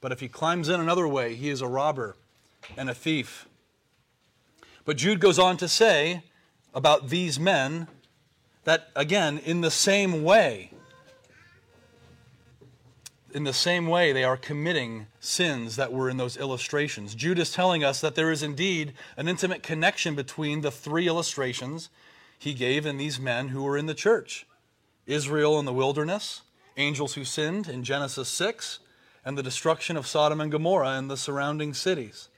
But 0.00 0.12
if 0.12 0.20
he 0.20 0.28
climbs 0.28 0.68
in 0.68 0.80
another 0.80 1.08
way, 1.08 1.34
he 1.34 1.48
is 1.48 1.60
a 1.60 1.66
robber 1.66 2.16
and 2.76 2.90
a 2.90 2.94
thief. 2.94 3.46
But 4.84 4.96
Jude 4.96 5.20
goes 5.20 5.38
on 5.38 5.56
to 5.58 5.68
say 5.68 6.22
about 6.74 7.08
these 7.08 7.38
men 7.38 7.88
that, 8.64 8.88
again, 8.94 9.38
in 9.38 9.60
the 9.60 9.70
same 9.70 10.22
way, 10.22 10.72
in 13.34 13.44
the 13.44 13.52
same 13.52 13.86
way, 13.86 14.12
they 14.12 14.24
are 14.24 14.36
committing 14.36 15.06
sins 15.20 15.76
that 15.76 15.92
were 15.92 16.10
in 16.10 16.16
those 16.16 16.36
illustrations. 16.36 17.14
Jude 17.14 17.38
is 17.38 17.52
telling 17.52 17.82
us 17.82 18.00
that 18.00 18.14
there 18.14 18.30
is 18.30 18.42
indeed 18.42 18.92
an 19.16 19.28
intimate 19.28 19.62
connection 19.62 20.14
between 20.14 20.60
the 20.60 20.70
three 20.70 21.06
illustrations 21.06 21.88
he 22.38 22.54
gave 22.54 22.84
in 22.84 22.98
these 22.98 23.18
men 23.18 23.48
who 23.48 23.62
were 23.62 23.78
in 23.78 23.86
the 23.86 23.94
church 23.94 24.46
Israel 25.06 25.58
in 25.58 25.64
the 25.64 25.72
wilderness, 25.72 26.42
angels 26.76 27.14
who 27.14 27.24
sinned 27.24 27.68
in 27.68 27.82
Genesis 27.82 28.28
6, 28.28 28.78
and 29.24 29.36
the 29.36 29.42
destruction 29.42 29.96
of 29.96 30.06
Sodom 30.06 30.40
and 30.40 30.50
Gomorrah 30.50 30.96
and 30.96 31.10
the 31.10 31.16
surrounding 31.16 31.74
cities. 31.74 32.28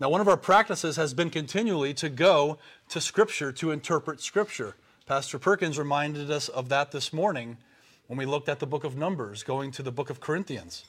Now, 0.00 0.08
one 0.08 0.20
of 0.20 0.28
our 0.28 0.36
practices 0.36 0.96
has 0.96 1.14
been 1.14 1.30
continually 1.30 1.94
to 1.94 2.08
go 2.08 2.58
to 2.88 3.00
Scripture 3.00 3.52
to 3.52 3.70
interpret 3.70 4.20
Scripture. 4.20 4.74
Pastor 5.06 5.38
Perkins 5.38 5.78
reminded 5.78 6.30
us 6.30 6.48
of 6.48 6.68
that 6.70 6.92
this 6.92 7.12
morning 7.12 7.58
when 8.06 8.18
we 8.18 8.26
looked 8.26 8.48
at 8.48 8.58
the 8.58 8.66
book 8.66 8.84
of 8.84 8.96
Numbers, 8.96 9.42
going 9.42 9.70
to 9.72 9.82
the 9.82 9.92
book 9.92 10.10
of 10.10 10.20
Corinthians. 10.20 10.84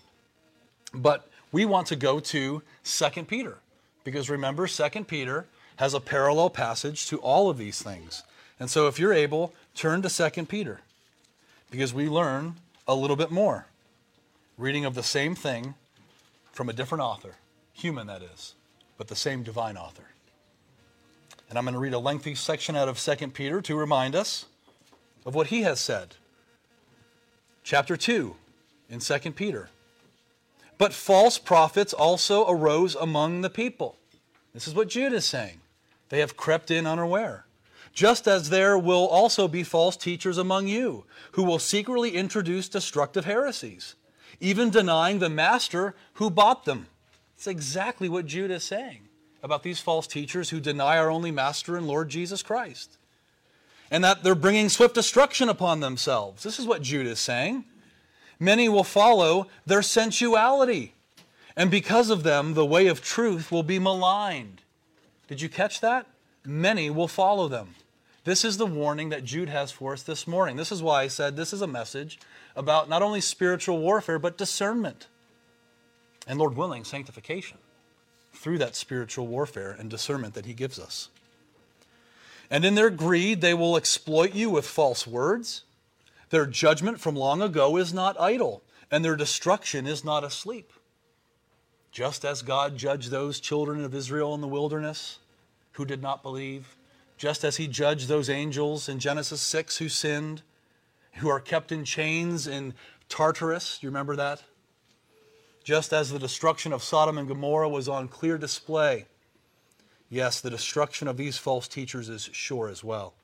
But 0.93 1.27
we 1.51 1.65
want 1.65 1.88
to 1.88 1.96
go 1.96 2.20
to 2.20 2.62
2 2.84 3.10
Peter, 3.25 3.58
because 4.03 4.29
remember, 4.29 4.67
2 4.67 4.89
Peter 5.05 5.46
has 5.77 5.93
a 5.93 6.00
parallel 6.00 6.50
passage 6.50 7.08
to 7.08 7.17
all 7.17 7.50
of 7.50 7.58
these 7.58 7.82
things. 7.82 8.24
And 8.60 8.70
so 8.70 8.88
if 8.88 9.00
you're 9.00 9.13
able, 9.13 9.53
turn 9.75 10.01
to 10.01 10.10
2 10.10 10.46
Peter, 10.46 10.82
because 11.72 11.93
we 11.93 12.08
learn 12.08 12.55
a 12.88 12.96
little 12.96 13.15
bit 13.15 13.32
more. 13.32 13.67
Reading 14.58 14.86
of 14.86 14.93
the 14.93 15.03
same 15.03 15.34
thing 15.36 15.74
from 16.51 16.70
a 16.70 16.74
different 16.74 17.01
author, 17.01 17.36
human 17.74 18.08
that 18.08 18.22
is, 18.22 18.53
but 18.98 19.08
the 19.08 19.15
same 19.15 19.41
divine 19.43 19.77
author. 19.77 20.03
And 21.50 21.58
I'm 21.58 21.65
going 21.65 21.74
to 21.74 21.79
read 21.79 21.93
a 21.93 22.00
lengthy 22.00 22.36
section 22.36 22.75
out 22.75 22.88
of 22.88 23.00
2 23.00 23.27
Peter 23.29 23.62
to 23.62 23.75
remind 23.75 24.15
us 24.15 24.46
of 25.25 25.36
what 25.36 25.48
he 25.48 25.62
has 25.63 25.79
said 25.79 26.15
chapter 27.63 27.96
2 27.96 28.36
in 28.89 29.00
2 29.00 29.32
Peter. 29.32 29.70
But 30.77 30.93
false 30.93 31.38
prophets 31.38 31.93
also 31.93 32.48
arose 32.48 32.96
among 32.96 33.41
the 33.41 33.50
people. 33.50 33.98
This 34.53 34.67
is 34.67 34.75
what 34.75 34.89
Jude 34.89 35.13
is 35.13 35.25
saying. 35.25 35.62
They 36.10 36.20
have 36.20 36.38
crept 36.38 36.70
in 36.70 36.86
unaware. 36.86 37.46
Just 37.93 38.27
as 38.27 38.50
there 38.50 38.77
will 38.77 39.08
also 39.08 39.48
be 39.48 39.63
false 39.63 39.96
teachers 39.96 40.38
among 40.38 40.67
you, 40.67 41.05
who 41.34 41.43
will 41.43 41.60
secretly 41.60 42.12
introduce 42.12 42.67
destructive 42.67 43.25
heresies, 43.25 43.96
even 44.39 44.70
denying 44.70 45.20
the 45.20 45.29
master 45.29 45.96
who 46.13 46.29
bought 46.29 46.65
them. 46.65 46.88
It's 47.36 47.48
exactly 47.48 48.10
what 48.10 48.25
Jude 48.25 48.51
is 48.51 48.63
saying 48.63 49.01
about 49.43 49.63
these 49.63 49.79
false 49.79 50.08
teachers 50.08 50.50
who 50.50 50.60
deny 50.60 50.98
our 50.98 51.10
only 51.10 51.32
master 51.32 51.77
and 51.77 51.88
Lord 51.88 52.10
Jesus 52.10 52.41
Christ 52.41 52.98
and 53.93 54.03
that 54.03 54.23
they're 54.23 54.33
bringing 54.33 54.69
swift 54.69 54.95
destruction 54.95 55.47
upon 55.47 55.79
themselves. 55.79 56.41
This 56.41 56.57
is 56.57 56.65
what 56.65 56.81
Jude 56.81 57.05
is 57.05 57.19
saying. 57.19 57.63
Many 58.39 58.67
will 58.67 58.83
follow 58.83 59.47
their 59.67 59.83
sensuality, 59.83 60.95
and 61.55 61.69
because 61.69 62.09
of 62.09 62.23
them, 62.23 62.55
the 62.55 62.65
way 62.65 62.88
of 62.88 63.03
truth 63.03 63.51
will 63.51 63.62
be 63.62 63.77
maligned. 63.77 64.63
Did 65.27 65.41
you 65.41 65.47
catch 65.47 65.79
that? 65.81 66.07
Many 66.43 66.89
will 66.89 67.07
follow 67.07 67.47
them. 67.47 67.75
This 68.23 68.43
is 68.43 68.57
the 68.57 68.65
warning 68.65 69.09
that 69.09 69.25
Jude 69.25 69.50
has 69.50 69.71
for 69.71 69.93
us 69.93 70.01
this 70.01 70.27
morning. 70.27 70.55
This 70.55 70.71
is 70.71 70.81
why 70.81 71.03
I 71.03 71.07
said 71.07 71.35
this 71.35 71.53
is 71.53 71.62
a 71.62 71.67
message 71.67 72.19
about 72.55 72.89
not 72.89 73.03
only 73.03 73.21
spiritual 73.21 73.77
warfare, 73.77 74.17
but 74.17 74.39
discernment. 74.39 75.07
And 76.25 76.39
Lord 76.39 76.57
willing, 76.57 76.83
sanctification 76.83 77.59
through 78.33 78.57
that 78.57 78.75
spiritual 78.75 79.27
warfare 79.27 79.75
and 79.77 79.88
discernment 79.88 80.33
that 80.33 80.47
He 80.47 80.53
gives 80.53 80.79
us. 80.79 81.09
And 82.53 82.63
in 82.63 82.75
their 82.75 82.91
greed, 82.91 83.41
they 83.41 83.55
will 83.55 83.75
exploit 83.75 84.36
you 84.36 84.51
with 84.51 84.67
false 84.67 85.07
words. 85.07 85.63
Their 86.29 86.45
judgment 86.45 87.00
from 87.00 87.15
long 87.15 87.41
ago 87.41 87.77
is 87.77 87.91
not 87.91 88.15
idle, 88.19 88.62
and 88.91 89.03
their 89.03 89.15
destruction 89.15 89.88
is 89.88 90.05
not 90.05 90.24
asleep. 90.24 90.72
Just 91.91 92.24
as 92.24 92.43
God 92.43 92.77
judged 92.77 93.10
those 93.10 93.39
children 93.39 93.83
of 93.83 93.95
Israel 93.95 94.36
in 94.36 94.41
the 94.41 94.48
wilderness 94.48 95.17
who 95.72 95.83
did 95.83 96.03
not 96.03 96.22
believe, 96.22 96.75
just 97.17 97.43
as 97.43 97.57
he 97.57 97.65
judged 97.67 98.07
those 98.07 98.29
angels 98.29 98.88
in 98.88 99.00
Genesis 99.00 99.41
6 99.41 99.77
who 99.77 99.89
sinned, 99.89 100.43
who 101.13 101.29
are 101.29 101.39
kept 101.39 101.72
in 101.72 101.83
chains 101.83 102.45
in 102.45 102.75
Tartarus, 103.10 103.79
you 103.81 103.89
remember 103.89 104.15
that? 104.15 104.43
Just 105.63 105.91
as 105.91 106.12
the 106.12 106.19
destruction 106.19 106.72
of 106.72 106.83
Sodom 106.83 107.17
and 107.17 107.27
Gomorrah 107.27 107.67
was 107.67 107.89
on 107.89 108.07
clear 108.07 108.38
display 108.38 109.07
Yes, 110.13 110.41
the 110.41 110.51
destruction 110.51 111.08
of 111.08 111.17
these 111.17 111.39
false 111.39 111.67
teachers 111.67 112.08
is 112.08 112.29
sure 112.32 112.70
as 112.70 112.84
well. 112.84 113.15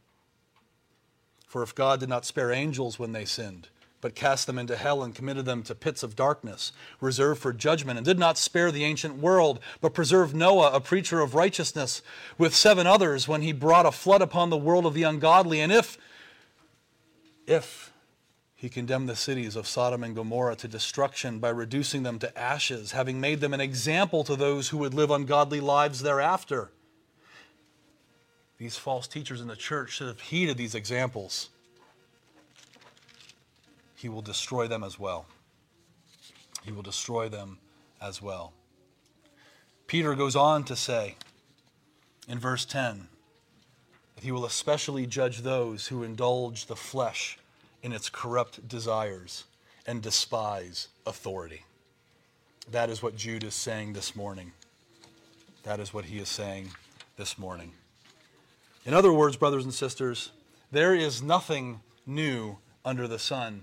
For 1.45 1.61
if 1.61 1.75
God 1.75 1.99
did 1.99 2.09
not 2.09 2.25
spare 2.25 2.51
angels 2.51 2.97
when 2.97 3.11
they 3.11 3.25
sinned, 3.25 3.67
but 4.01 4.15
cast 4.15 4.47
them 4.47 4.57
into 4.57 4.75
hell 4.75 5.03
and 5.03 5.13
committed 5.13 5.45
them 5.45 5.61
to 5.63 5.75
pits 5.75 6.01
of 6.01 6.15
darkness, 6.15 6.71
reserved 6.99 7.43
for 7.43 7.53
judgment, 7.53 7.99
and 7.99 8.05
did 8.07 8.17
not 8.17 8.39
spare 8.39 8.71
the 8.71 8.85
ancient 8.85 9.17
world, 9.19 9.59
but 9.81 9.93
preserved 9.93 10.35
Noah, 10.35 10.71
a 10.71 10.81
preacher 10.81 11.19
of 11.19 11.35
righteousness, 11.35 12.01
with 12.39 12.55
seven 12.55 12.87
others 12.87 13.27
when 13.27 13.43
he 13.43 13.51
brought 13.53 13.85
a 13.85 13.91
flood 13.91 14.23
upon 14.23 14.49
the 14.49 14.57
world 14.57 14.87
of 14.87 14.95
the 14.95 15.03
ungodly, 15.03 15.61
and 15.61 15.71
if, 15.71 15.95
if 17.45 17.93
he 18.55 18.67
condemned 18.67 19.07
the 19.07 19.15
cities 19.15 19.55
of 19.55 19.67
Sodom 19.67 20.03
and 20.03 20.15
Gomorrah 20.15 20.55
to 20.55 20.67
destruction 20.67 21.37
by 21.37 21.49
reducing 21.49 22.01
them 22.01 22.17
to 22.17 22.35
ashes, 22.35 22.93
having 22.93 23.21
made 23.21 23.41
them 23.41 23.53
an 23.53 23.61
example 23.61 24.23
to 24.23 24.35
those 24.35 24.69
who 24.69 24.79
would 24.79 24.95
live 24.95 25.11
ungodly 25.11 25.59
lives 25.59 25.99
thereafter 26.01 26.71
these 28.59 28.75
false 28.75 29.07
teachers 29.07 29.39
in 29.39 29.47
the 29.47 29.55
church 29.55 29.91
should 29.91 30.07
have 30.07 30.19
heeded 30.19 30.57
these 30.57 30.75
examples. 30.75 31.49
He 33.95 34.09
will 34.09 34.21
destroy 34.21 34.67
them 34.67 34.83
as 34.83 34.99
well. 34.99 35.25
He 36.63 36.71
will 36.71 36.81
destroy 36.81 37.29
them 37.29 37.57
as 38.01 38.21
well. 38.21 38.53
Peter 39.87 40.13
goes 40.13 40.35
on 40.35 40.65
to 40.65 40.75
say 40.75 41.15
in 42.27 42.37
verse 42.37 42.65
10 42.65 43.07
that 44.15 44.23
he 44.23 44.31
will 44.31 44.45
especially 44.45 45.07
judge 45.07 45.39
those 45.39 45.87
who 45.87 46.03
indulge 46.03 46.65
the 46.65 46.75
flesh 46.75 47.39
in 47.81 47.93
its 47.93 48.09
corrupt 48.09 48.67
desires 48.67 49.45
and 49.87 50.01
despise 50.01 50.89
authority. 51.05 51.63
That 52.69 52.89
is 52.89 53.01
what 53.01 53.15
Jude 53.15 53.45
is 53.45 53.55
saying 53.55 53.93
this 53.93 54.15
morning. 54.15 54.51
That 55.63 55.79
is 55.79 55.93
what 55.93 56.05
he 56.05 56.19
is 56.19 56.29
saying 56.29 56.71
this 57.15 57.37
morning. 57.37 57.71
In 58.89 58.95
other 58.95 59.13
words, 59.13 59.37
brothers 59.37 59.65
and 59.65 59.73
sisters, 59.73 60.31
there 60.71 60.95
is 60.95 61.21
nothing 61.21 61.81
new 62.07 62.57
under 62.83 63.07
the 63.07 63.19
sun. 63.19 63.61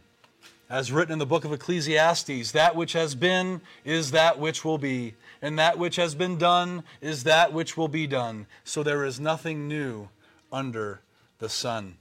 As 0.71 0.93
written 0.93 1.15
in 1.15 1.19
the 1.19 1.27
book 1.27 1.45
of 1.45 1.53
Ecclesiastes, 1.53 2.53
that 2.53 2.77
which 2.77 2.93
has 2.93 3.17
been 3.17 3.61
is 3.85 4.13
that 4.13 4.39
which 4.39 4.65
will 4.65 4.79
be, 4.79 5.15
and 5.43 5.59
that 5.59 5.81
which 5.81 5.97
has 5.97 6.15
been 6.15 6.39
done 6.39 6.85
is 7.01 7.25
that 7.25 7.53
which 7.53 7.77
will 7.77 7.89
be 7.89 8.07
done. 8.07 8.47
So 8.63 8.85
there 8.85 9.05
is 9.05 9.19
nothing 9.19 9.67
new 9.67 10.11
under 10.53 11.01
the 11.41 11.49
sun. 11.49 11.97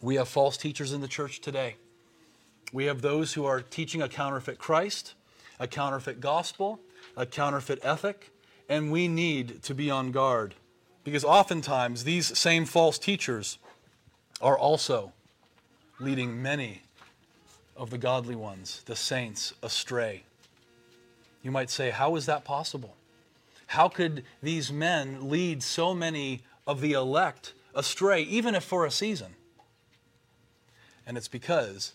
We 0.00 0.14
have 0.14 0.28
false 0.28 0.56
teachers 0.56 0.92
in 0.92 1.00
the 1.00 1.08
church 1.08 1.40
today. 1.40 1.78
We 2.72 2.84
have 2.84 3.02
those 3.02 3.32
who 3.32 3.44
are 3.44 3.60
teaching 3.60 4.02
a 4.02 4.08
counterfeit 4.08 4.58
Christ, 4.58 5.14
a 5.58 5.66
counterfeit 5.66 6.20
gospel, 6.20 6.78
a 7.16 7.26
counterfeit 7.26 7.80
ethic, 7.82 8.30
and 8.68 8.92
we 8.92 9.08
need 9.08 9.64
to 9.64 9.74
be 9.74 9.90
on 9.90 10.12
guard. 10.12 10.54
Because 11.04 11.24
oftentimes 11.24 12.04
these 12.04 12.36
same 12.38 12.64
false 12.64 12.98
teachers 12.98 13.58
are 14.40 14.58
also 14.58 15.12
leading 15.98 16.42
many 16.42 16.82
of 17.76 17.90
the 17.90 17.98
godly 17.98 18.34
ones, 18.34 18.82
the 18.86 18.96
saints, 18.96 19.52
astray. 19.62 20.24
You 21.42 21.50
might 21.50 21.70
say, 21.70 21.90
How 21.90 22.16
is 22.16 22.26
that 22.26 22.44
possible? 22.44 22.96
How 23.68 23.88
could 23.88 24.24
these 24.42 24.72
men 24.72 25.28
lead 25.28 25.62
so 25.62 25.94
many 25.94 26.42
of 26.66 26.80
the 26.80 26.92
elect 26.92 27.52
astray, 27.74 28.22
even 28.22 28.54
if 28.54 28.64
for 28.64 28.84
a 28.84 28.90
season? 28.90 29.34
And 31.06 31.16
it's 31.16 31.28
because 31.28 31.92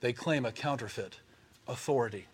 they 0.00 0.12
claim 0.12 0.44
a 0.44 0.52
counterfeit 0.52 1.20
authority. 1.68 2.26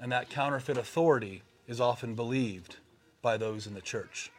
And 0.00 0.12
that 0.12 0.30
counterfeit 0.30 0.76
authority 0.76 1.42
is 1.66 1.80
often 1.80 2.14
believed 2.14 2.76
by 3.20 3.36
those 3.36 3.66
in 3.66 3.74
the 3.74 3.80
church. 3.80 4.30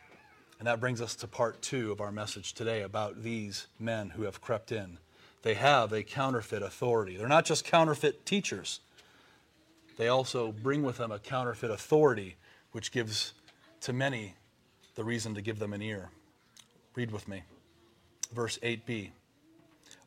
And 0.60 0.68
that 0.68 0.80
brings 0.80 1.01
us 1.01 1.16
to 1.16 1.28
part 1.28 1.62
two 1.62 1.92
of 1.92 2.01
our 2.01 2.12
message 2.12 2.54
today 2.54 2.82
about 2.82 3.24
these 3.24 3.68
men 3.80 4.12
who 4.12 4.24
have 4.24 4.42
crept 4.42 4.72
in. 4.72 4.98
They 5.42 5.54
have 5.54 5.94
a 5.94 6.04
counterfeit 6.04 6.62
authority. 6.62 7.16
They're 7.16 7.30
not 7.30 7.46
just 7.46 7.63
counterfeit 7.63 8.25
teachers, 8.25 8.82
they 10.00 10.08
also 10.08 10.54
bring 10.54 10.82
with 10.82 10.96
them 10.98 11.12
a 11.12 11.20
counterfeit 11.20 11.70
authority, 11.70 12.38
which 12.72 12.94
gives 12.94 13.34
to 13.82 13.92
many 13.92 14.36
the 14.96 15.04
reason 15.04 15.36
to 15.36 15.42
give 15.42 15.60
them 15.60 15.74
an 15.74 15.82
ear. 15.82 16.10
Read 16.96 17.12
with 17.12 17.28
me. 17.28 17.44
Verse 18.34 18.58
8b. 18.63 19.10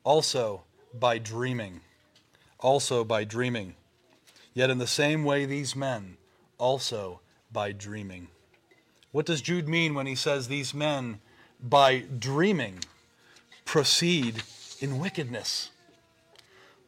Also 0.03 0.63
by 0.99 1.19
dreaming. 1.19 1.83
Also 2.59 3.05
by 3.05 3.25
dreaming. 3.25 3.75
Yet 4.55 4.71
in 4.71 4.79
the 4.79 4.87
same 4.87 5.25
way, 5.25 5.45
these 5.45 5.77
men 5.77 6.17
also 6.57 7.21
by 7.53 7.73
dreaming. 7.73 8.29
What 9.13 9.27
does 9.27 9.43
Jude 9.43 9.69
mean 9.69 9.95
when 9.95 10.07
he 10.07 10.15
says 10.15 10.49
these 10.49 10.73
men 10.73 11.21
by 11.63 12.05
dreaming 12.19 12.81
proceed 13.65 14.43
in 14.81 14.99
wickedness? 14.99 15.71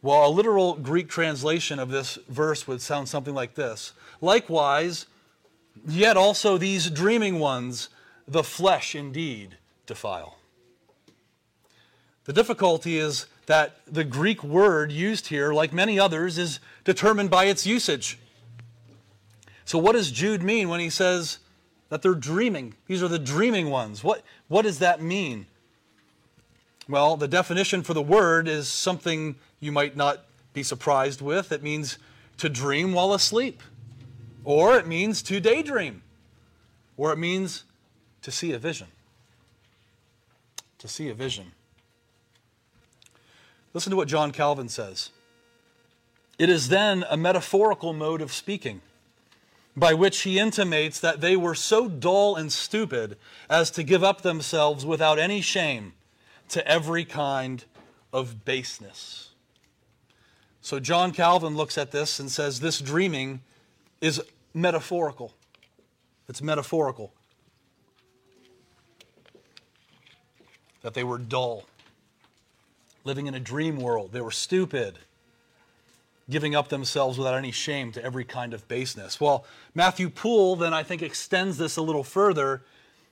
Well, 0.02 0.26
a 0.26 0.28
literal 0.28 0.74
Greek 0.74 1.08
translation 1.08 1.78
of 1.78 1.90
this 1.90 2.18
verse 2.28 2.66
would 2.66 2.82
sound 2.82 3.08
something 3.08 3.34
like 3.34 3.54
this 3.54 3.92
Likewise, 4.20 5.06
yet 5.86 6.16
also 6.16 6.58
these 6.58 6.90
dreaming 6.90 7.38
ones, 7.38 7.90
the 8.26 8.42
flesh 8.42 8.94
indeed 8.94 9.58
defile. 9.86 10.38
The 12.24 12.32
difficulty 12.32 12.98
is 12.98 13.26
that 13.46 13.76
the 13.86 14.04
Greek 14.04 14.42
word 14.42 14.90
used 14.90 15.26
here, 15.26 15.52
like 15.52 15.74
many 15.74 15.98
others, 15.98 16.38
is 16.38 16.58
determined 16.84 17.28
by 17.28 17.44
its 17.44 17.66
usage. 17.66 18.18
So, 19.66 19.78
what 19.78 19.92
does 19.92 20.10
Jude 20.10 20.42
mean 20.42 20.70
when 20.70 20.80
he 20.80 20.88
says 20.88 21.38
that 21.88 22.02
they're 22.02 22.14
dreaming? 22.14 22.74
These 22.86 23.02
are 23.02 23.08
the 23.08 23.18
dreaming 23.18 23.70
ones. 23.70 24.02
What, 24.02 24.22
what 24.48 24.62
does 24.62 24.78
that 24.78 25.00
mean? 25.02 25.46
Well, 26.88 27.16
the 27.16 27.28
definition 27.28 27.82
for 27.82 27.94
the 27.94 28.02
word 28.02 28.46
is 28.48 28.68
something 28.68 29.36
you 29.60 29.72
might 29.72 29.96
not 29.96 30.24
be 30.52 30.62
surprised 30.62 31.20
with. 31.20 31.52
It 31.52 31.62
means 31.62 31.98
to 32.38 32.48
dream 32.48 32.92
while 32.92 33.14
asleep, 33.14 33.62
or 34.44 34.76
it 34.76 34.86
means 34.86 35.22
to 35.22 35.40
daydream, 35.40 36.02
or 36.96 37.12
it 37.12 37.18
means 37.18 37.64
to 38.22 38.30
see 38.30 38.52
a 38.52 38.58
vision. 38.58 38.88
To 40.78 40.88
see 40.88 41.08
a 41.08 41.14
vision. 41.14 41.52
Listen 43.72 43.90
to 43.90 43.96
what 43.96 44.08
John 44.08 44.30
Calvin 44.30 44.68
says. 44.68 45.10
It 46.38 46.48
is 46.48 46.68
then 46.68 47.04
a 47.08 47.16
metaphorical 47.16 47.92
mode 47.92 48.20
of 48.20 48.32
speaking, 48.32 48.80
by 49.76 49.92
which 49.94 50.20
he 50.20 50.38
intimates 50.38 51.00
that 51.00 51.20
they 51.20 51.36
were 51.36 51.54
so 51.54 51.88
dull 51.88 52.36
and 52.36 52.52
stupid 52.52 53.16
as 53.50 53.70
to 53.72 53.82
give 53.82 54.04
up 54.04 54.22
themselves 54.22 54.86
without 54.86 55.18
any 55.18 55.40
shame 55.40 55.94
to 56.48 56.66
every 56.66 57.04
kind 57.04 57.64
of 58.12 58.44
baseness. 58.44 59.30
So 60.60 60.78
John 60.78 61.12
Calvin 61.12 61.56
looks 61.56 61.76
at 61.76 61.90
this 61.90 62.20
and 62.20 62.30
says 62.30 62.60
this 62.60 62.80
dreaming 62.80 63.42
is 64.00 64.22
metaphorical. 64.54 65.34
It's 66.28 66.40
metaphorical. 66.40 67.12
That 70.82 70.94
they 70.94 71.04
were 71.04 71.18
dull, 71.18 71.64
living 73.04 73.26
in 73.26 73.34
a 73.34 73.40
dream 73.40 73.76
world. 73.78 74.12
They 74.12 74.20
were 74.20 74.30
stupid, 74.30 74.98
giving 76.28 76.54
up 76.54 76.68
themselves 76.68 77.18
without 77.18 77.34
any 77.34 77.50
shame 77.50 77.92
to 77.92 78.02
every 78.02 78.24
kind 78.24 78.54
of 78.54 78.66
baseness. 78.68 79.20
Well, 79.20 79.44
Matthew 79.74 80.08
Poole 80.08 80.56
then 80.56 80.72
I 80.72 80.82
think 80.82 81.02
extends 81.02 81.58
this 81.58 81.76
a 81.76 81.82
little 81.82 82.04
further. 82.04 82.62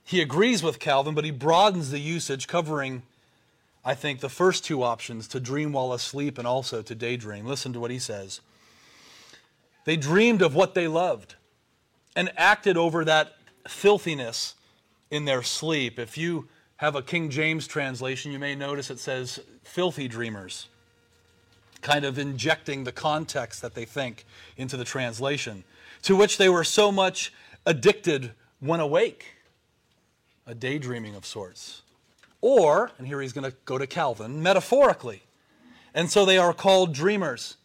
He 0.03 0.21
agrees 0.21 0.63
with 0.63 0.79
Calvin, 0.79 1.13
but 1.13 1.23
he 1.23 1.31
broadens 1.31 1.91
the 1.91 1.99
usage, 1.99 2.47
covering 2.47 3.03
I 3.85 3.95
think, 3.95 4.21
the 4.21 4.29
first 4.29 4.63
two 4.63 4.81
options 4.81 5.27
to 5.29 5.39
dream 5.39 5.73
while 5.73 5.91
asleep 5.91 6.37
and 6.37 6.47
also 6.47 6.81
to 6.81 6.95
daydream. 6.95 7.45
Listen 7.45 7.73
to 7.73 7.79
what 7.79 7.91
he 7.91 7.99
says. 7.99 8.39
They 9.85 9.97
dreamed 9.97 10.41
of 10.41 10.55
what 10.55 10.73
they 10.73 10.87
loved 10.87 11.35
and 12.15 12.31
acted 12.37 12.77
over 12.77 13.03
that 13.03 13.33
filthiness 13.67 14.55
in 15.11 15.25
their 15.25 15.43
sleep. 15.43 15.99
If 15.99 16.17
you 16.17 16.47
have 16.77 16.95
a 16.95 17.01
King 17.01 17.29
James 17.29 17.67
translation, 17.67 18.31
you 18.31 18.39
may 18.39 18.55
notice 18.55 18.89
it 18.89 18.99
says 18.99 19.39
filthy 19.63 20.07
dreamers, 20.07 20.69
kind 21.83 22.05
of 22.05 22.17
injecting 22.17 22.83
the 22.83 22.91
context 22.91 23.61
that 23.61 23.75
they 23.75 23.85
think 23.85 24.25
into 24.57 24.75
the 24.75 24.83
translation, 24.83 25.63
to 26.01 26.15
which 26.15 26.37
they 26.37 26.49
were 26.49 26.63
so 26.63 26.91
much 26.91 27.31
addicted 27.65 28.31
when 28.59 28.79
awake, 28.79 29.35
a 30.47 30.55
daydreaming 30.55 31.15
of 31.15 31.25
sorts. 31.25 31.83
Or, 32.41 32.91
and 32.97 33.07
here 33.07 33.21
he's 33.21 33.33
going 33.33 33.49
to 33.49 33.55
go 33.65 33.77
to 33.77 33.85
Calvin, 33.85 34.41
metaphorically. 34.41 35.23
And 35.93 36.09
so 36.09 36.25
they 36.25 36.37
are 36.37 36.53
called 36.53 36.93
dreamers, 36.93 37.57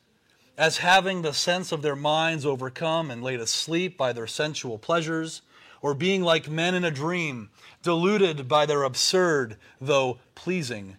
as 0.56 0.78
having 0.78 1.22
the 1.22 1.32
sense 1.32 1.72
of 1.72 1.82
their 1.82 1.96
minds 1.96 2.44
overcome 2.44 3.10
and 3.10 3.22
laid 3.22 3.40
asleep 3.40 3.96
by 3.96 4.12
their 4.12 4.26
sensual 4.26 4.78
pleasures, 4.78 5.42
or 5.80 5.94
being 5.94 6.22
like 6.22 6.50
men 6.50 6.74
in 6.74 6.84
a 6.84 6.90
dream, 6.90 7.50
deluded 7.82 8.48
by 8.48 8.66
their 8.66 8.82
absurd, 8.82 9.56
though 9.80 10.18
pleasing, 10.34 10.96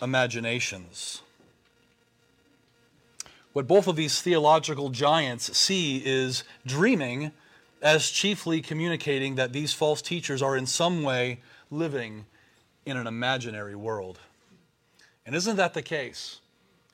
imaginations. 0.00 1.20
What 3.54 3.68
both 3.68 3.86
of 3.86 3.94
these 3.94 4.20
theological 4.20 4.90
giants 4.90 5.56
see 5.56 6.02
is 6.04 6.42
dreaming 6.66 7.30
as 7.80 8.10
chiefly 8.10 8.60
communicating 8.60 9.36
that 9.36 9.52
these 9.52 9.72
false 9.72 10.02
teachers 10.02 10.42
are 10.42 10.56
in 10.56 10.66
some 10.66 11.04
way 11.04 11.40
living 11.70 12.26
in 12.84 12.96
an 12.96 13.06
imaginary 13.06 13.76
world. 13.76 14.18
And 15.24 15.36
isn't 15.36 15.54
that 15.54 15.72
the 15.72 15.82
case 15.82 16.40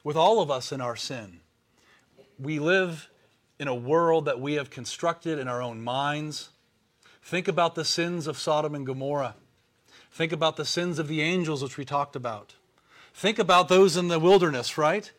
with 0.04 0.16
all 0.16 0.42
of 0.42 0.50
us 0.50 0.70
in 0.70 0.82
our 0.82 0.96
sin? 0.96 1.40
We 2.38 2.58
live 2.58 3.08
in 3.58 3.66
a 3.66 3.74
world 3.74 4.26
that 4.26 4.38
we 4.38 4.54
have 4.54 4.68
constructed 4.68 5.38
in 5.38 5.48
our 5.48 5.62
own 5.62 5.80
minds. 5.80 6.50
Think 7.22 7.48
about 7.48 7.74
the 7.74 7.86
sins 7.86 8.26
of 8.26 8.38
Sodom 8.38 8.74
and 8.74 8.84
Gomorrah. 8.84 9.34
Think 10.12 10.30
about 10.30 10.58
the 10.58 10.66
sins 10.66 10.98
of 10.98 11.08
the 11.08 11.22
angels, 11.22 11.62
which 11.62 11.78
we 11.78 11.86
talked 11.86 12.16
about. 12.16 12.54
Think 13.14 13.38
about 13.38 13.68
those 13.68 13.96
in 13.96 14.08
the 14.08 14.20
wilderness, 14.20 14.76
right? 14.76 15.10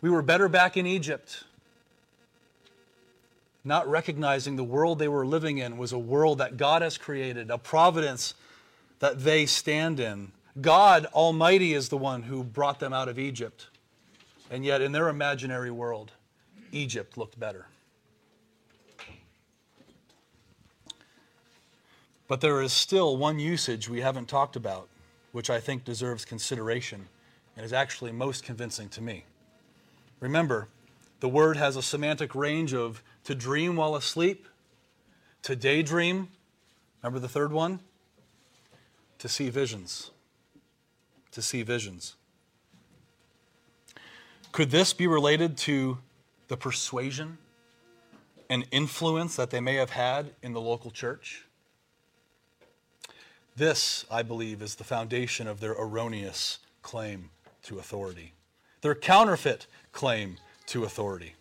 We 0.00 0.10
were 0.10 0.22
better 0.22 0.48
back 0.48 0.76
in 0.76 0.86
Egypt. 0.86 1.44
Not 3.64 3.88
recognizing 3.88 4.56
the 4.56 4.64
world 4.64 4.98
they 4.98 5.08
were 5.08 5.26
living 5.26 5.58
in 5.58 5.76
was 5.76 5.92
a 5.92 5.98
world 5.98 6.38
that 6.38 6.56
God 6.56 6.82
has 6.82 6.96
created, 6.96 7.50
a 7.50 7.58
providence 7.58 8.34
that 9.00 9.24
they 9.24 9.46
stand 9.46 9.98
in. 9.98 10.32
God 10.60 11.06
Almighty 11.06 11.74
is 11.74 11.88
the 11.88 11.96
one 11.96 12.22
who 12.22 12.44
brought 12.44 12.78
them 12.78 12.92
out 12.92 13.08
of 13.08 13.18
Egypt. 13.18 13.66
And 14.50 14.64
yet, 14.64 14.80
in 14.80 14.92
their 14.92 15.08
imaginary 15.08 15.72
world, 15.72 16.12
Egypt 16.70 17.18
looked 17.18 17.38
better. 17.38 17.66
But 22.28 22.40
there 22.40 22.60
is 22.62 22.72
still 22.72 23.16
one 23.16 23.38
usage 23.38 23.88
we 23.88 24.00
haven't 24.00 24.28
talked 24.28 24.56
about, 24.56 24.88
which 25.32 25.50
I 25.50 25.60
think 25.60 25.84
deserves 25.84 26.24
consideration 26.24 27.08
and 27.56 27.64
is 27.64 27.72
actually 27.72 28.12
most 28.12 28.44
convincing 28.44 28.88
to 28.90 29.00
me. 29.00 29.24
Remember, 30.20 30.68
the 31.20 31.28
word 31.28 31.56
has 31.56 31.76
a 31.76 31.82
semantic 31.82 32.34
range 32.34 32.72
of 32.74 33.02
to 33.24 33.34
dream 33.34 33.76
while 33.76 33.94
asleep, 33.94 34.48
to 35.42 35.56
daydream. 35.56 36.28
Remember 37.02 37.18
the 37.18 37.28
third 37.28 37.52
one? 37.52 37.80
to 39.18 39.28
see 39.28 39.50
visions. 39.50 40.10
To 41.32 41.42
see 41.42 41.62
visions. 41.62 42.14
Could 44.52 44.70
this 44.70 44.92
be 44.92 45.06
related 45.06 45.56
to 45.58 45.98
the 46.48 46.56
persuasion 46.56 47.38
and 48.48 48.66
influence 48.70 49.36
that 49.36 49.50
they 49.50 49.60
may 49.60 49.74
have 49.74 49.90
had 49.90 50.30
in 50.42 50.52
the 50.52 50.60
local 50.60 50.90
church? 50.90 51.44
This, 53.54 54.04
I 54.10 54.22
believe, 54.22 54.62
is 54.62 54.76
the 54.76 54.84
foundation 54.84 55.46
of 55.46 55.60
their 55.60 55.72
erroneous 55.72 56.58
claim 56.82 57.30
to 57.64 57.78
authority, 57.78 58.34
their 58.82 58.94
counterfeit 58.94 59.66
claim 59.96 60.36
to 60.66 60.84
authority. 60.84 61.32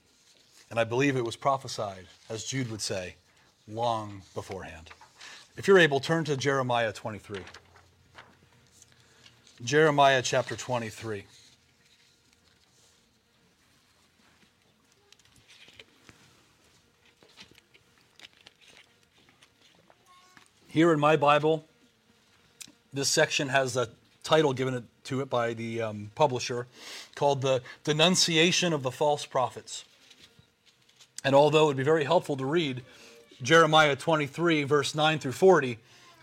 And 0.72 0.80
I 0.80 0.86
believe 0.86 1.18
it 1.18 1.26
was 1.26 1.36
prophesied, 1.36 2.06
as 2.30 2.46
Jude 2.46 2.72
would 2.72 2.82
say, 2.82 3.16
long 3.68 4.22
beforehand. 4.34 4.92
If 5.58 5.68
you're 5.68 5.78
able, 5.78 6.00
turn 6.00 6.24
to 6.24 6.38
Jeremiah 6.38 6.94
23. 6.94 7.42
Jeremiah 9.62 10.22
chapter 10.22 10.56
23. 10.56 11.26
Here 20.70 20.94
in 20.94 21.00
my 21.00 21.18
Bible, 21.18 21.66
this 22.94 23.10
section 23.10 23.50
has 23.50 23.76
a 23.76 23.90
title 24.24 24.54
given 24.54 24.88
to 25.06 25.22
it 25.22 25.30
by 25.30 25.54
the 25.54 25.82
um, 25.82 26.12
publisher 26.16 26.68
called 27.16 27.42
The 27.42 27.62
Denunciation 27.84 28.74
of 28.74 28.84
the 28.84 28.92
False 28.92 29.26
Prophets. 29.26 29.86
And 31.24 31.34
although 31.34 31.64
it 31.64 31.68
would 31.68 31.78
be 31.78 31.84
very 31.84 32.04
helpful 32.04 32.38
to 32.38 32.46
read, 32.46 32.84
Jeremiah 33.42 33.96
23, 33.96 34.64
verse 34.64 34.94
9 34.94 35.20
through 35.20 35.32
40, 35.32 35.80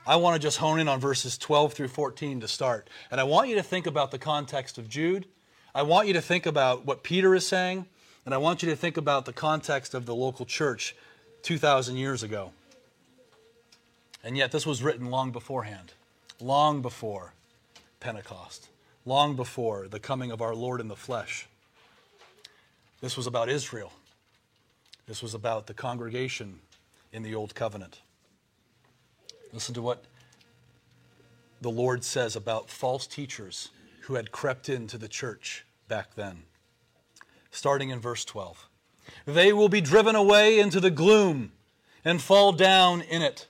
I 0.07 0.17
want 0.17 0.35
to 0.35 0.41
just 0.41 0.59
hone 0.59 0.81
in 0.81 0.89
on 0.89 1.01
verses 1.01 1.39
12 1.39 1.75
through 1.75 1.89
14 1.89 2.41
to 2.41 2.49
start. 2.49 2.89
And 3.11 3.21
I 3.21 3.25
want 3.25 3.49
you 3.49 3.55
to 3.57 3.63
think 3.63 3.87
about 3.87 4.11
the 4.11 4.19
context 4.19 4.79
of 4.79 4.89
Jude. 4.89 5.27
I 5.75 5.83
want 5.83 6.09
you 6.09 6.15
to 6.15 6.23
think 6.23 6.47
about 6.47 6.85
what 6.85 7.03
Peter 7.03 7.35
is 7.35 7.47
saying. 7.47 7.87
And 8.25 8.35
I 8.35 8.39
want 8.39 8.63
you 8.63 8.71
to 8.71 8.77
think 8.77 8.97
about 8.97 9.25
the 9.25 9.33
context 9.33 9.95
of 9.95 10.07
the 10.07 10.15
local 10.15 10.47
church 10.47 10.95
2,000 11.43 11.97
years 11.97 12.23
ago. 12.23 12.53
And 14.25 14.37
yet, 14.37 14.53
this 14.53 14.65
was 14.65 14.83
written 14.83 15.11
long 15.11 15.33
beforehand, 15.33 15.95
long 16.41 16.81
before 16.81 17.33
Pentecost, 17.99 18.69
long 19.05 19.37
before 19.37 19.89
the 19.89 20.01
coming 20.01 20.31
of 20.31 20.41
our 20.41 20.55
Lord 20.55 20.81
in 20.81 20.89
the 20.89 20.97
flesh. 20.97 21.47
This 23.01 23.17
was 23.17 23.27
about 23.27 23.49
Israel. 23.49 23.93
This 25.07 25.23
was 25.23 25.35
about 25.35 25.67
the 25.67 25.75
congregation 25.75 26.61
in 27.13 27.23
the 27.23 27.35
Old 27.35 27.55
Covenant. 27.55 28.01
Listen 29.53 29.75
to 29.75 29.83
what 29.83 30.05
the 31.61 31.71
Lord 31.71 32.05
says 32.05 32.37
about 32.37 32.71
false 32.71 33.07
teachers 33.07 33.71
who 34.03 34.15
had 34.15 34.33
crept 34.33 34.69
into 34.69 34.99
the 34.99 35.09
church 35.09 35.65
back 35.89 36.15
then. 36.15 36.45
Starting 37.51 37.91
in 37.91 38.01
verse 38.01 38.25
12 38.25 38.67
They 39.27 39.53
will 39.53 39.69
be 39.69 39.81
driven 39.81 40.15
away 40.15 40.59
into 40.59 40.81
the 40.81 40.91
gloom 40.91 41.53
and 42.05 42.23
fall 42.23 42.53
down 42.53 43.03
in 43.03 43.21
it, 43.23 43.47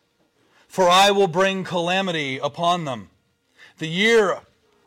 for 0.66 0.88
I 0.88 1.10
will 1.10 1.28
bring 1.28 1.62
calamity 1.62 2.38
upon 2.38 2.84
them. 2.84 3.10
The 3.78 3.88
year 3.88 4.40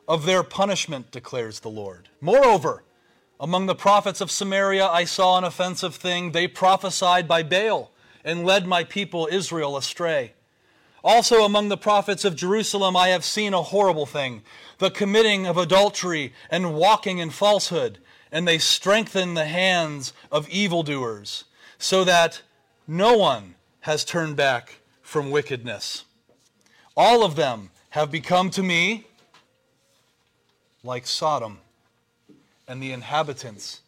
of 0.08 0.26
their 0.26 0.44
punishment, 0.44 1.12
declares 1.12 1.60
the 1.60 1.70
Lord. 1.70 2.10
Moreover, 2.22 2.84
among 3.40 3.66
the 3.66 3.76
prophets 3.76 4.22
of 4.22 4.32
Samaria, 4.32 4.86
I 4.88 5.04
saw 5.04 5.38
an 5.38 5.44
offensive 5.44 5.96
thing. 5.96 6.32
They 6.32 6.48
prophesied 6.48 7.28
by 7.28 7.44
Baal 7.44 7.92
and 8.24 8.46
led 8.46 8.66
my 8.66 8.84
people 8.84 9.28
Israel 9.32 9.78
astray. 9.78 10.34
Also, 11.04 11.44
among 11.44 11.70
the 11.70 11.78
prophets 11.78 12.26
of 12.26 12.36
Jerusalem, 12.36 12.96
I 12.96 13.10
have 13.10 13.24
seen 13.24 13.54
a 13.54 13.62
horrible 13.62 14.06
thing 14.06 14.42
the 14.80 14.90
committing 14.90 15.46
of 15.46 15.58
adultery 15.58 16.34
and 16.50 16.74
walking 16.74 17.20
in 17.20 17.30
falsehood, 17.30 18.00
and 18.32 18.48
they 18.48 18.58
strengthen 18.58 19.36
the 19.36 19.46
hands 19.46 20.12
of 20.32 20.50
evildoers, 20.50 21.46
so 21.78 22.04
that 22.04 22.42
no 22.88 23.16
one 23.16 23.56
has 23.82 24.04
turned 24.04 24.36
back 24.36 24.80
from 25.02 25.30
wickedness. 25.30 26.06
All 26.98 27.24
of 27.24 27.36
them 27.36 27.70
have 27.92 28.12
become 28.12 28.50
to 28.50 28.64
me 28.64 29.06
like 30.86 31.08
Sodom 31.08 31.58
and 32.68 32.82
the 32.82 32.92
inhabitants 32.92 33.82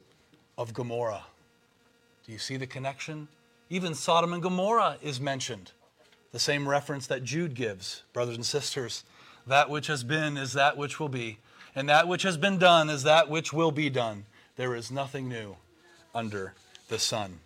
of 0.58 0.74
Gomorrah. 0.74 1.26
Do 2.26 2.32
you 2.32 2.40
see 2.40 2.58
the 2.58 2.66
connection? 2.66 3.28
Even 3.70 3.94
Sodom 3.94 4.34
and 4.34 4.42
Gomorrah 4.42 4.98
is 5.02 5.22
mentioned. 5.22 5.72
The 6.32 6.40
same 6.40 6.68
reference 6.68 7.08
that 7.08 7.24
Jude 7.24 7.54
gives, 7.54 8.04
brothers 8.14 8.36
and 8.36 8.46
sisters. 8.46 9.04
That 9.46 9.70
which 9.70 9.88
has 9.88 10.04
been 10.04 10.38
is 10.38 10.54
that 10.54 10.76
which 10.76 11.00
will 11.00 11.10
be, 11.10 11.38
and 11.76 11.88
that 11.88 12.08
which 12.08 12.24
has 12.24 12.36
been 12.36 12.58
done 12.58 12.90
is 12.90 13.04
that 13.04 13.30
which 13.30 13.54
will 13.54 13.72
be 13.72 13.90
done. 13.90 14.26
There 14.56 14.76
is 14.76 14.92
nothing 14.92 15.30
new 15.30 15.56
under 16.14 16.54
the 16.90 17.00
sun. 17.00 17.40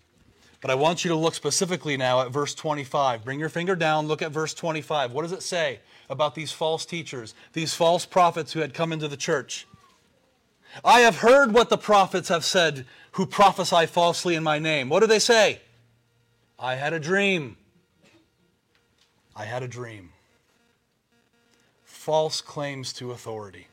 But 0.62 0.70
I 0.70 0.76
want 0.76 1.04
you 1.04 1.10
to 1.10 1.16
look 1.16 1.34
specifically 1.34 1.98
now 1.98 2.22
at 2.22 2.32
verse 2.32 2.54
25. 2.54 3.26
Bring 3.26 3.40
your 3.40 3.50
finger 3.50 3.76
down, 3.76 4.08
look 4.08 4.22
at 4.22 4.32
verse 4.32 4.54
25. 4.54 5.12
What 5.12 5.24
does 5.24 5.32
it 5.32 5.42
say 5.42 5.80
about 6.08 6.36
these 6.36 6.52
false 6.52 6.86
teachers, 6.86 7.34
these 7.54 7.74
false 7.74 8.06
prophets 8.06 8.54
who 8.54 8.60
had 8.60 8.74
come 8.74 8.94
into 8.94 9.08
the 9.08 9.18
church? 9.18 9.68
I 10.86 11.02
have 11.02 11.18
heard 11.18 11.54
what 11.54 11.70
the 11.70 11.78
prophets 11.78 12.30
have 12.30 12.46
said 12.46 12.86
who 13.14 13.26
prophesy 13.26 13.88
falsely 13.88 14.36
in 14.36 14.44
my 14.44 14.60
name. 14.60 14.88
What 14.88 15.02
do 15.02 15.08
they 15.08 15.20
say? 15.20 15.62
I 16.60 16.76
had 16.76 16.94
a 16.94 17.00
dream. 17.00 17.58
I 19.36 19.46
had 19.46 19.64
a 19.64 19.68
dream. 19.68 20.12
False 21.84 22.40
claims 22.40 22.94
to 22.94 23.12
authority. 23.12 23.68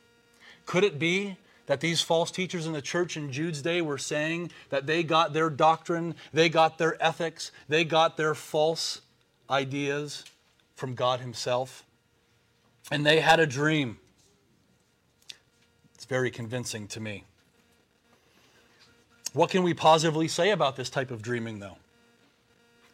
Could 0.64 0.84
it 0.84 0.98
be 0.98 1.36
that 1.68 1.80
these 1.80 2.00
false 2.00 2.30
teachers 2.30 2.66
in 2.66 2.72
the 2.72 2.82
church 2.82 3.16
in 3.16 3.30
Jude's 3.30 3.60
day 3.60 3.82
were 3.82 3.98
saying 3.98 4.50
that 4.70 4.86
they 4.86 5.02
got 5.02 5.34
their 5.34 5.50
doctrine, 5.50 6.14
they 6.32 6.48
got 6.48 6.78
their 6.78 7.00
ethics, 7.00 7.52
they 7.68 7.84
got 7.84 8.16
their 8.16 8.34
false 8.34 9.02
ideas 9.50 10.24
from 10.74 10.94
God 10.94 11.20
Himself? 11.20 11.84
And 12.90 13.04
they 13.04 13.20
had 13.20 13.38
a 13.38 13.46
dream 13.46 13.98
It's 15.94 16.06
very 16.06 16.30
convincing 16.30 16.88
to 16.88 17.00
me. 17.00 17.24
What 19.34 19.50
can 19.50 19.62
we 19.62 19.74
positively 19.74 20.26
say 20.26 20.50
about 20.50 20.76
this 20.76 20.88
type 20.88 21.10
of 21.10 21.20
dreaming, 21.20 21.58
though? 21.58 21.76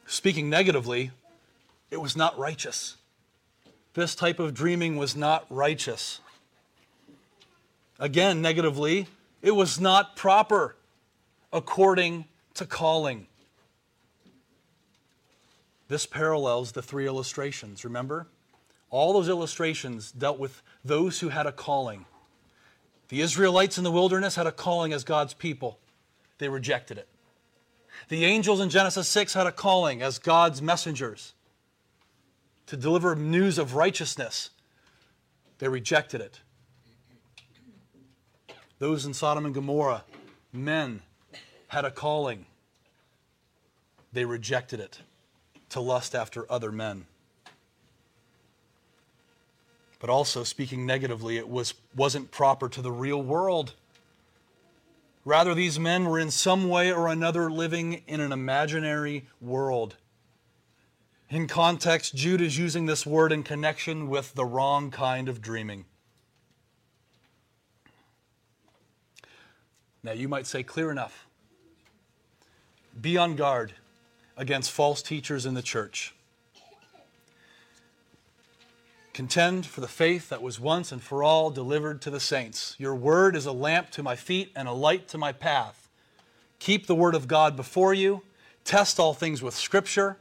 Speaking 0.07 0.51
negatively, 0.51 1.13
it 1.93 2.01
was 2.01 2.17
not 2.17 2.37
righteous. 2.37 2.97
This 3.93 4.17
type 4.17 4.41
of 4.41 4.53
dreaming 4.53 4.97
was 4.97 5.15
not 5.15 5.47
righteous. 5.49 6.19
Again, 7.99 8.43
negatively, 8.43 9.07
it 9.43 9.53
was 9.53 9.79
not 9.79 10.17
proper 10.17 10.77
according 11.53 12.27
to 12.55 12.67
calling. 12.67 13.27
This 15.89 16.07
parallels 16.07 16.73
the 16.73 16.83
three 16.83 17.07
illustrations, 17.07 17.85
remember? 17.85 18.27
All 18.91 19.13
those 19.13 19.29
illustrations 19.29 20.11
dealt 20.11 20.39
with 20.39 20.63
those 20.85 21.21
who 21.21 21.29
had 21.29 21.47
a 21.47 21.53
calling. 21.53 22.07
The 23.09 23.21
Israelites 23.21 23.79
in 23.79 23.85
the 23.85 23.93
wilderness 23.93 24.35
had 24.35 24.47
a 24.47 24.53
calling 24.53 24.93
as 24.93 25.05
God's 25.05 25.35
people, 25.35 25.79
they 26.39 26.49
rejected 26.49 26.99
it. 26.99 27.09
The 28.09 28.25
angels 28.25 28.61
in 28.61 28.71
Genesis 28.71 29.09
6 29.09 29.35
had 29.35 29.47
a 29.47 29.53
calling 29.53 30.03
as 30.03 30.19
God's 30.19 30.61
messengers 30.61 31.35
to 32.67 32.77
deliver 32.77 33.15
news 33.15 33.59
of 33.59 33.75
righteousness. 33.75 34.51
They 35.59 35.69
rejected 35.69 36.21
it. 36.21 36.41
Those 38.79 39.07
in 39.07 39.15
Sodom 39.15 39.47
and 39.47 39.55
Gomorrah, 39.55 40.05
men, 40.53 41.03
had 41.69 41.85
a 41.85 41.91
calling. 41.91 42.47
They 44.13 44.25
rejected 44.25 44.81
it 44.81 45.01
to 45.71 45.81
lust 45.81 46.15
after 46.15 46.51
other 46.51 46.71
men 46.71 47.07
but 50.05 50.11
also 50.11 50.45
speaking 50.45 50.85
negatively, 50.85 51.39
it 51.39 51.49
was, 51.49 51.73
wasn't 51.97 52.31
proper 52.31 52.69
to 52.69 52.83
the 52.83 52.93
real 52.93 53.23
world. 53.23 53.73
Rather, 55.25 55.55
these 55.55 55.81
men 55.81 56.05
were 56.05 56.19
in 56.19 56.31
some 56.31 56.69
way 56.69 56.93
or 56.93 57.09
another 57.09 57.51
living 57.51 58.03
in 58.07 58.21
an 58.21 58.31
imaginary 58.31 59.25
world. 59.41 59.97
In 61.31 61.47
context, 61.47 62.15
Jude 62.15 62.43
is 62.43 62.59
using 62.59 62.85
this 62.85 63.07
word 63.07 63.33
in 63.33 63.43
connection 63.43 64.11
with 64.11 64.35
the 64.35 64.45
wrong 64.45 64.91
kind 64.91 65.27
of 65.27 65.41
dreaming. 65.41 65.87
Now, 70.05 70.13
you 70.13 70.29
might 70.29 70.47
say, 70.47 70.63
clear 70.63 70.91
enough. 70.91 71.27
Be 73.01 73.17
on 73.17 73.37
guard 73.37 73.73
against 74.37 74.71
false 74.71 75.01
teachers 75.01 75.47
in 75.47 75.55
the 75.55 75.63
church. 75.63 76.15
Contend 79.15 79.65
for 79.65 79.81
the 79.81 79.89
faith 79.89 80.29
that 80.29 80.43
was 80.43 80.61
once 80.61 80.93
and 80.93 81.03
for 81.03 81.23
all 81.23 81.49
delivered 81.49 82.03
to 82.03 82.11
the 82.11 82.21
saints. 82.21 82.77
Your 82.79 82.95
word 82.95 83.35
is 83.35 83.47
a 83.47 83.53
lamp 83.53 83.91
to 83.93 84.03
my 84.03 84.15
feet 84.15 84.53
and 84.55 84.69
a 84.69 84.73
light 84.73 85.09
to 85.09 85.19
my 85.19 85.33
path. 85.33 85.89
Keep 86.59 86.87
the 86.87 86.95
word 86.95 87.15
of 87.15 87.27
God 87.27 87.57
before 87.57 87.95
you. 87.95 88.23
Test 88.65 89.01
all 89.01 89.15
things 89.15 89.43
with 89.43 89.55
Scripture. 89.55 90.19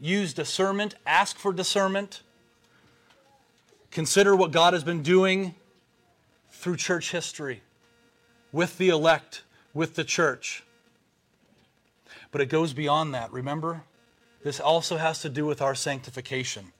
Use 0.00 0.32
discernment. 0.32 0.94
Ask 1.06 1.36
for 1.36 1.52
discernment. 1.52 2.22
Consider 3.90 4.34
what 4.34 4.50
God 4.50 4.72
has 4.72 4.84
been 4.84 5.02
doing 5.02 5.54
through 6.50 6.76
church 6.76 7.10
history 7.10 7.62
with 8.56 8.78
the 8.78 8.88
elect, 8.88 9.42
with 9.74 9.96
the 9.96 10.02
church. 10.02 10.64
But 12.32 12.40
it 12.40 12.46
goes 12.46 12.72
beyond 12.72 13.12
that, 13.12 13.30
remember? 13.30 13.82
This 14.42 14.58
also 14.58 14.96
has 14.96 15.20
to 15.20 15.28
do 15.28 15.44
with 15.44 15.60
our 15.60 15.74
sanctification. 15.74 16.72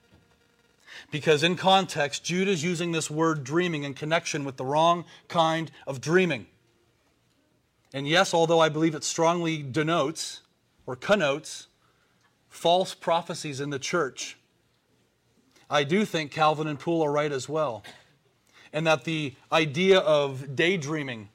Because 1.11 1.43
in 1.43 1.55
context, 1.55 2.25
Jude 2.25 2.49
is 2.49 2.65
using 2.65 2.93
this 2.93 3.11
word 3.11 3.45
dreaming 3.45 3.83
in 3.83 3.93
connection 3.93 4.43
with 4.47 4.57
the 4.57 4.65
wrong 4.65 5.05
kind 5.29 5.71
of 5.87 6.01
dreaming. 6.01 6.47
And 7.93 8.09
yes, 8.09 8.33
although 8.33 8.61
I 8.61 8.71
believe 8.71 8.95
it 8.95 9.05
strongly 9.05 9.63
denotes 9.63 10.41
or 10.87 10.97
connotes 10.97 11.67
false 12.49 12.95
prophecies 12.95 13.61
in 13.61 13.69
the 13.69 13.79
church, 13.79 14.39
I 15.69 15.85
do 15.85 16.07
think 16.07 16.31
Calvin 16.31 16.69
and 16.69 16.81
Poole 16.81 17.03
are 17.03 17.13
right 17.13 17.33
as 17.33 17.51
well. 17.51 17.85
And 18.73 18.87
that 18.87 19.05
the 19.05 19.35
idea 19.53 19.99
of 19.99 20.57
daydreaming 20.57 21.29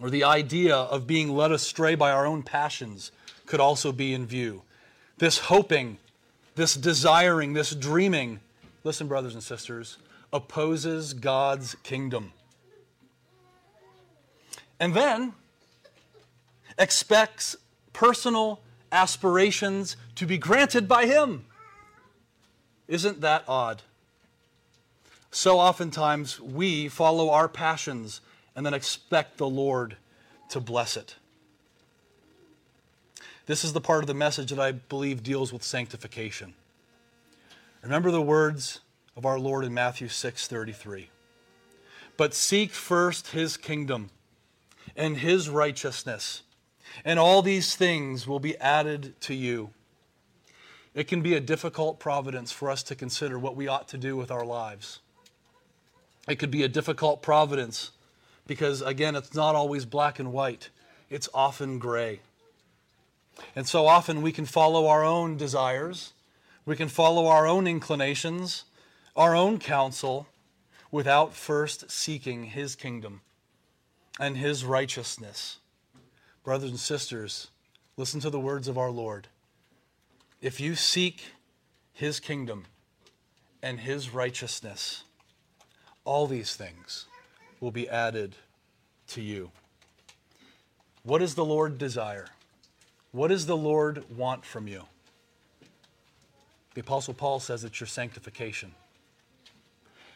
or 0.00 0.10
the 0.10 0.24
idea 0.24 0.76
of 0.76 1.06
being 1.06 1.34
led 1.34 1.52
astray 1.52 1.94
by 1.94 2.10
our 2.10 2.26
own 2.26 2.42
passions 2.42 3.12
could 3.46 3.60
also 3.60 3.92
be 3.92 4.12
in 4.12 4.26
view. 4.26 4.62
This 5.18 5.38
hoping 5.38 5.98
this 6.56 6.74
desiring, 6.74 7.52
this 7.52 7.74
dreaming, 7.74 8.40
listen, 8.82 9.06
brothers 9.06 9.34
and 9.34 9.42
sisters, 9.42 9.98
opposes 10.32 11.12
God's 11.12 11.76
kingdom. 11.82 12.32
And 14.80 14.94
then 14.94 15.34
expects 16.78 17.56
personal 17.92 18.60
aspirations 18.90 19.96
to 20.16 20.26
be 20.26 20.38
granted 20.38 20.88
by 20.88 21.06
Him. 21.06 21.44
Isn't 22.88 23.20
that 23.20 23.44
odd? 23.46 23.82
So 25.30 25.58
oftentimes 25.58 26.40
we 26.40 26.88
follow 26.88 27.30
our 27.30 27.48
passions 27.48 28.22
and 28.56 28.64
then 28.64 28.74
expect 28.74 29.36
the 29.36 29.48
Lord 29.48 29.96
to 30.48 30.58
bless 30.58 30.96
it. 30.96 31.16
This 33.44 33.62
is 33.62 33.72
the 33.72 33.80
part 33.80 34.02
of 34.02 34.08
the 34.08 34.14
message 34.14 34.50
that 34.50 34.58
I 34.58 34.72
believe 34.72 35.22
deals 35.22 35.52
with 35.52 35.62
sanctification. 35.62 36.54
Remember 37.82 38.10
the 38.10 38.22
words 38.22 38.80
of 39.16 39.24
our 39.24 39.38
Lord 39.38 39.64
in 39.64 39.72
Matthew 39.72 40.08
6:33. 40.08 41.10
But 42.16 42.34
seek 42.34 42.72
first 42.72 43.28
his 43.28 43.56
kingdom 43.56 44.10
and 44.96 45.18
his 45.18 45.48
righteousness, 45.48 46.42
and 47.04 47.18
all 47.18 47.42
these 47.42 47.76
things 47.76 48.26
will 48.26 48.40
be 48.40 48.56
added 48.56 49.20
to 49.20 49.34
you. 49.34 49.70
It 50.94 51.06
can 51.06 51.20
be 51.20 51.34
a 51.34 51.40
difficult 51.40 52.00
providence 52.00 52.50
for 52.50 52.70
us 52.70 52.82
to 52.84 52.94
consider 52.94 53.38
what 53.38 53.54
we 53.54 53.68
ought 53.68 53.86
to 53.88 53.98
do 53.98 54.16
with 54.16 54.30
our 54.30 54.46
lives. 54.46 55.00
It 56.26 56.36
could 56.36 56.50
be 56.50 56.62
a 56.62 56.68
difficult 56.68 57.22
providence 57.22 57.90
because, 58.46 58.82
again, 58.82 59.16
it's 59.16 59.34
not 59.34 59.54
always 59.54 59.84
black 59.84 60.18
and 60.18 60.32
white, 60.32 60.70
it's 61.10 61.28
often 61.34 61.78
gray. 61.78 62.20
And 63.54 63.66
so 63.66 63.86
often 63.86 64.22
we 64.22 64.32
can 64.32 64.46
follow 64.46 64.86
our 64.86 65.04
own 65.04 65.36
desires, 65.36 66.12
we 66.64 66.76
can 66.76 66.88
follow 66.88 67.26
our 67.26 67.46
own 67.46 67.66
inclinations, 67.66 68.64
our 69.14 69.34
own 69.34 69.58
counsel, 69.58 70.26
without 70.90 71.34
first 71.34 71.90
seeking 71.90 72.44
His 72.44 72.74
kingdom 72.74 73.20
and 74.18 74.36
His 74.36 74.64
righteousness. 74.64 75.58
Brothers 76.44 76.70
and 76.70 76.80
sisters, 76.80 77.48
listen 77.96 78.20
to 78.20 78.30
the 78.30 78.40
words 78.40 78.68
of 78.68 78.78
our 78.78 78.90
Lord. 78.90 79.28
If 80.40 80.60
you 80.60 80.74
seek 80.74 81.24
His 81.92 82.20
kingdom 82.20 82.66
and 83.62 83.80
His 83.80 84.10
righteousness, 84.10 85.04
all 86.04 86.26
these 86.26 86.54
things 86.54 87.06
will 87.60 87.70
be 87.70 87.88
added 87.88 88.36
to 89.08 89.22
you. 89.22 89.50
What 91.02 91.18
does 91.18 91.34
the 91.34 91.44
Lord 91.44 91.78
desire? 91.78 92.26
What 93.12 93.28
does 93.28 93.46
the 93.46 93.56
Lord 93.56 94.04
want 94.14 94.44
from 94.44 94.68
you? 94.68 94.82
The 96.74 96.80
Apostle 96.80 97.14
Paul 97.14 97.40
says 97.40 97.64
it's 97.64 97.80
your 97.80 97.86
sanctification. 97.86 98.74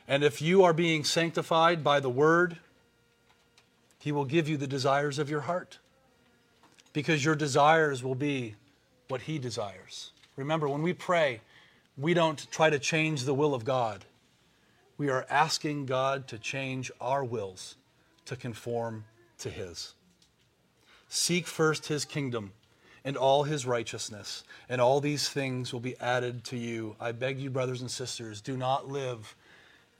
And 0.07 0.22
if 0.22 0.42
you 0.42 0.64
are 0.64 0.72
being 0.72 1.05
sanctified 1.05 1.83
by 1.83 2.00
the 2.00 2.11
Word, 2.11 2.59
He 4.00 4.12
will 4.12 4.24
give 4.24 4.48
you 4.48 4.57
the 4.57 4.66
desires 4.66 5.18
of 5.18 5.31
your 5.31 5.42
heart. 5.42 5.79
Because 6.92 7.24
your 7.24 7.37
desires 7.37 8.03
will 8.03 8.16
be 8.16 8.57
what 9.09 9.22
He 9.22 9.38
desires. 9.38 10.11
Remember, 10.37 10.68
when 10.68 10.83
we 10.83 10.92
pray, 10.92 11.40
we 11.96 12.12
don't 12.12 12.50
try 12.50 12.68
to 12.68 12.79
change 12.79 13.24
the 13.24 13.35
will 13.35 13.55
of 13.55 13.64
God. 13.64 14.05
We 15.00 15.08
are 15.08 15.24
asking 15.30 15.86
God 15.86 16.28
to 16.28 16.38
change 16.38 16.92
our 17.00 17.24
wills 17.24 17.76
to 18.26 18.36
conform 18.36 19.06
to 19.38 19.48
His. 19.48 19.94
Seek 21.08 21.46
first 21.46 21.86
His 21.86 22.04
kingdom 22.04 22.52
and 23.02 23.16
all 23.16 23.44
his 23.44 23.64
righteousness, 23.64 24.44
and 24.68 24.78
all 24.78 25.00
these 25.00 25.30
things 25.30 25.72
will 25.72 25.80
be 25.80 25.98
added 26.00 26.44
to 26.44 26.58
you. 26.58 26.96
I 27.00 27.12
beg 27.12 27.38
you, 27.38 27.48
brothers 27.48 27.80
and 27.80 27.90
sisters, 27.90 28.42
do 28.42 28.58
not 28.58 28.90
live 28.90 29.34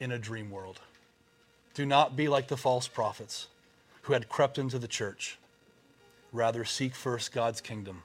in 0.01 0.13
a 0.13 0.19
dream 0.19 0.51
world. 0.51 0.81
Do 1.73 1.87
not 1.87 2.15
be 2.15 2.29
like 2.29 2.49
the 2.49 2.59
false 2.59 2.87
prophets 2.87 3.49
who 4.03 4.13
had 4.13 4.29
crept 4.29 4.59
into 4.59 4.79
the 4.79 4.87
church. 4.87 5.39
Rather, 6.31 6.63
seek 6.67 6.95
first 6.95 7.33
God's 7.33 7.63
kingdom 7.63 8.03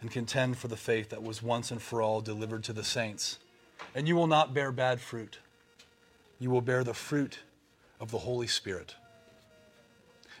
and 0.00 0.10
contend 0.10 0.58
for 0.58 0.66
the 0.66 0.76
faith 0.76 1.10
that 1.10 1.22
was 1.22 1.40
once 1.40 1.70
and 1.70 1.80
for 1.80 2.02
all 2.02 2.20
delivered 2.20 2.64
to 2.64 2.72
the 2.72 2.82
saints. 2.82 3.38
And 3.94 4.06
you 4.06 4.14
will 4.16 4.26
not 4.26 4.54
bear 4.54 4.70
bad 4.72 5.00
fruit, 5.00 5.38
you 6.38 6.50
will 6.50 6.60
bear 6.60 6.84
the 6.84 6.94
fruit 6.94 7.40
of 8.00 8.10
the 8.10 8.18
Holy 8.18 8.46
Spirit. 8.46 8.94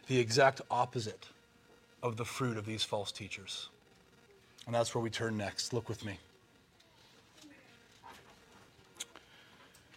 The 0.06 0.18
exact 0.18 0.60
opposite 0.70 1.28
of 2.02 2.16
the 2.16 2.24
fruit 2.24 2.56
of 2.56 2.64
these 2.64 2.82
false 2.84 3.12
teachers. 3.12 3.68
And 4.66 4.74
that's 4.74 4.94
where 4.94 5.02
we 5.02 5.10
turn 5.10 5.36
next. 5.36 5.72
Look 5.72 5.88
with 5.88 6.04
me. 6.04 6.18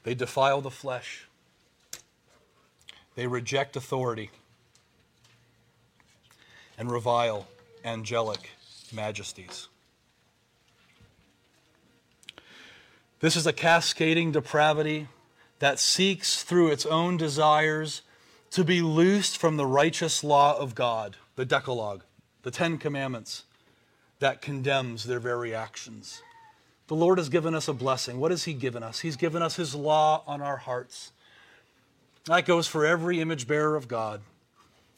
They 0.03 0.15
defile 0.15 0.61
the 0.61 0.71
flesh. 0.71 1.27
They 3.15 3.27
reject 3.27 3.75
authority 3.75 4.31
and 6.77 6.91
revile 6.91 7.47
angelic 7.85 8.49
majesties. 8.91 9.67
This 13.21 13.35
is 13.35 13.45
a 13.45 13.53
cascading 13.53 14.31
depravity 14.31 15.07
that 15.59 15.77
seeks 15.77 16.43
through 16.43 16.69
its 16.71 16.87
own 16.87 17.17
desires 17.17 18.01
to 18.49 18.63
be 18.63 18.81
loosed 18.81 19.37
from 19.37 19.57
the 19.57 19.65
righteous 19.65 20.23
law 20.23 20.57
of 20.57 20.73
God 20.73 21.17
the 21.35 21.45
Decalogue, 21.45 22.03
the 22.41 22.51
Ten 22.51 22.79
Commandments, 22.79 23.43
that 24.19 24.41
condemns 24.41 25.03
their 25.03 25.19
very 25.19 25.53
actions. 25.53 26.23
The 26.87 26.95
Lord 26.95 27.19
has 27.19 27.29
given 27.29 27.53
us 27.53 27.67
a 27.67 27.73
blessing. 27.73 28.19
What 28.19 28.31
has 28.31 28.45
He 28.45 28.53
given 28.53 28.81
us? 28.81 28.99
He's 28.99 29.15
given 29.15 29.43
us 29.43 29.55
His 29.55 29.75
law 29.75 30.23
on 30.25 30.41
our 30.41 30.57
hearts. 30.57 31.11
That 32.25 32.45
goes 32.45 32.67
for 32.67 32.85
every 32.87 33.21
image 33.21 33.47
bearer 33.47 33.75
of 33.75 33.87
God. 33.87 34.21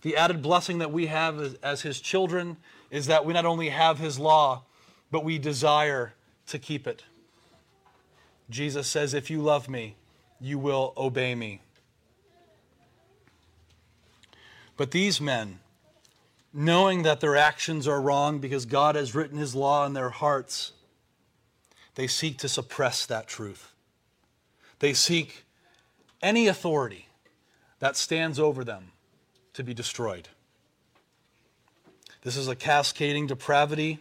The 0.01 0.15
added 0.15 0.41
blessing 0.41 0.77
that 0.79 0.91
we 0.93 1.07
have 1.07 1.57
as, 1.61 1.81
His 1.81 1.99
children 1.99 2.55
is 2.89 3.07
that 3.07 3.25
we 3.25 3.33
not 3.33 3.45
only 3.45 3.69
have 3.69 3.99
His 3.99 4.17
law, 4.17 4.63
but 5.11 5.25
we 5.25 5.37
desire 5.37 6.13
to 6.47 6.57
keep 6.57 6.87
it. 6.87 7.03
Jesus 8.49 8.87
says, 8.87 9.13
If 9.13 9.29
you 9.29 9.41
love 9.41 9.69
me, 9.69 9.95
you 10.39 10.57
will 10.59 10.93
obey 10.97 11.35
me. 11.35 11.61
But 14.75 14.91
these 14.91 15.21
men, 15.21 15.59
knowing 16.53 17.03
that 17.03 17.19
their 17.19 17.35
actions 17.35 17.87
are 17.87 18.01
wrong 18.01 18.39
because 18.39 18.65
God 18.65 18.95
has 18.95 19.15
written 19.15 19.37
his 19.37 19.55
law 19.55 19.85
in 19.85 19.93
their 19.93 20.09
hearts, 20.09 20.73
they 21.95 22.07
seek 22.07 22.37
to 22.39 22.49
suppress 22.49 23.05
that 23.05 23.27
truth. 23.27 23.71
They 24.79 24.93
seek 24.93 25.45
any 26.21 26.47
authority 26.47 27.07
that 27.79 27.95
stands 27.95 28.39
over 28.39 28.63
them 28.63 28.91
to 29.53 29.63
be 29.63 29.73
destroyed. 29.73 30.29
This 32.23 32.37
is 32.37 32.47
a 32.47 32.55
cascading 32.55 33.27
depravity, 33.27 33.99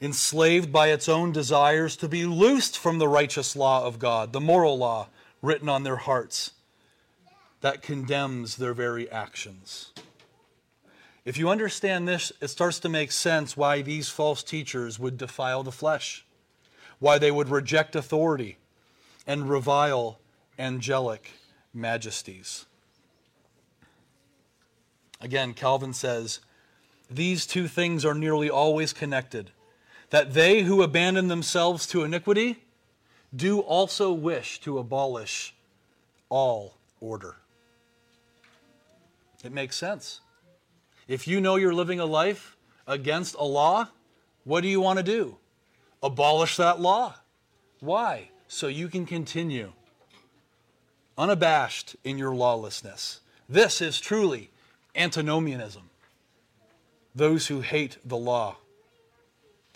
enslaved 0.00 0.72
by 0.72 0.88
its 0.88 1.08
own 1.08 1.32
desires 1.32 1.96
to 1.96 2.08
be 2.08 2.24
loosed 2.24 2.78
from 2.78 2.98
the 2.98 3.08
righteous 3.08 3.54
law 3.54 3.84
of 3.84 3.98
God, 3.98 4.32
the 4.32 4.40
moral 4.40 4.78
law 4.78 5.08
written 5.42 5.68
on 5.68 5.82
their 5.82 5.96
hearts 5.96 6.52
that 7.60 7.82
condemns 7.82 8.56
their 8.56 8.72
very 8.72 9.10
actions. 9.10 9.92
If 11.24 11.36
you 11.36 11.50
understand 11.50 12.08
this, 12.08 12.32
it 12.40 12.48
starts 12.48 12.78
to 12.80 12.88
make 12.88 13.12
sense 13.12 13.56
why 13.56 13.82
these 13.82 14.08
false 14.08 14.42
teachers 14.42 14.98
would 14.98 15.18
defile 15.18 15.62
the 15.62 15.70
flesh, 15.70 16.24
why 16.98 17.18
they 17.18 17.30
would 17.30 17.50
reject 17.50 17.94
authority 17.94 18.56
and 19.26 19.50
revile 19.50 20.18
angelic 20.58 21.32
majesties. 21.74 22.64
Again, 25.20 25.52
Calvin 25.52 25.92
says, 25.92 26.40
these 27.10 27.44
two 27.44 27.68
things 27.68 28.04
are 28.04 28.14
nearly 28.14 28.48
always 28.48 28.94
connected. 28.94 29.50
That 30.10 30.34
they 30.34 30.62
who 30.62 30.82
abandon 30.82 31.28
themselves 31.28 31.86
to 31.88 32.02
iniquity 32.02 32.64
do 33.34 33.60
also 33.60 34.12
wish 34.12 34.60
to 34.60 34.78
abolish 34.78 35.54
all 36.28 36.76
order. 37.00 37.36
It 39.44 39.52
makes 39.52 39.76
sense. 39.76 40.20
If 41.08 41.26
you 41.26 41.40
know 41.40 41.56
you're 41.56 41.74
living 41.74 42.00
a 42.00 42.06
life 42.06 42.56
against 42.86 43.34
a 43.36 43.44
law, 43.44 43.88
what 44.44 44.60
do 44.60 44.68
you 44.68 44.80
want 44.80 44.98
to 44.98 45.02
do? 45.02 45.36
Abolish 46.02 46.56
that 46.56 46.80
law. 46.80 47.14
Why? 47.80 48.30
So 48.48 48.66
you 48.66 48.88
can 48.88 49.06
continue 49.06 49.72
unabashed 51.16 51.96
in 52.02 52.16
your 52.16 52.34
lawlessness. 52.34 53.20
This 53.48 53.80
is 53.80 54.00
truly 54.00 54.50
antinomianism. 54.96 55.90
Those 57.14 57.48
who 57.48 57.60
hate 57.60 57.98
the 58.04 58.16
law, 58.16 58.56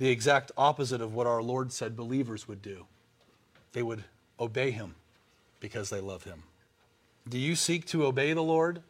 the 0.05 0.11
exact 0.11 0.53
opposite 0.59 1.01
of 1.01 1.14
what 1.14 1.27
our 1.27 1.43
Lord 1.43 1.73
said 1.73 1.97
believers 1.97 2.47
would 2.47 2.61
do. 2.61 2.85
They 3.73 3.83
would 3.83 4.05
obey 4.38 4.71
him 4.71 4.97
because 5.61 5.88
they 5.88 6.01
love 6.01 6.25
him. 6.25 6.43
Do 7.27 7.38
you 7.38 7.57
seek 7.57 7.87
to 7.87 8.05
obey 8.05 8.35
the 8.35 8.43
Lord 8.43 8.83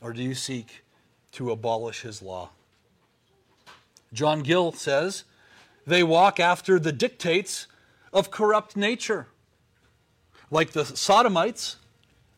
or 0.00 0.12
do 0.12 0.22
you 0.22 0.36
seek 0.36 0.84
to 1.32 1.50
abolish 1.50 2.02
his 2.02 2.22
law. 2.22 2.50
John 4.12 4.42
Gill 4.42 4.70
says, 4.72 5.24
they 5.86 6.04
walk 6.04 6.38
after 6.38 6.78
the 6.78 6.92
dictates 6.92 7.66
of 8.12 8.30
corrupt 8.30 8.76
nature. 8.76 9.26
Like 10.48 10.72
the 10.72 10.84
Sodomites, 10.84 11.76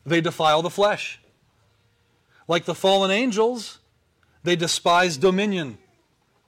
they 0.03 0.19
defile 0.19 0.63
the 0.63 0.69
flesh. 0.71 1.19
Like 2.47 2.65
the 2.65 2.73
fallen 2.73 3.11
angels, 3.11 3.79
they 4.43 4.55
despise 4.55 5.17
dominion 5.17 5.77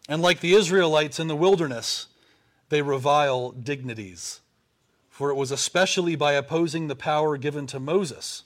And 0.07 0.21
like 0.21 0.39
the 0.39 0.53
Israelites 0.53 1.19
in 1.19 1.27
the 1.27 1.35
wilderness, 1.35 2.07
they 2.69 2.81
revile 2.81 3.51
dignities. 3.51 4.41
For 5.09 5.29
it 5.29 5.35
was 5.35 5.51
especially 5.51 6.15
by 6.15 6.33
opposing 6.33 6.87
the 6.87 6.95
power 6.95 7.37
given 7.37 7.67
to 7.67 7.79
Moses 7.79 8.43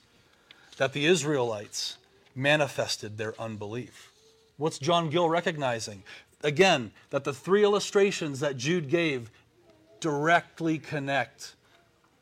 that 0.78 0.92
the 0.92 1.06
Israelites 1.06 1.98
manifested 2.34 3.18
their 3.18 3.40
unbelief. 3.40 4.10
What's 4.56 4.78
John 4.78 5.10
Gill 5.10 5.28
recognizing? 5.28 6.02
Again, 6.42 6.92
that 7.10 7.24
the 7.24 7.32
three 7.32 7.62
illustrations 7.62 8.40
that 8.40 8.56
Jude 8.56 8.88
gave 8.88 9.30
directly 10.00 10.78
connect 10.78 11.54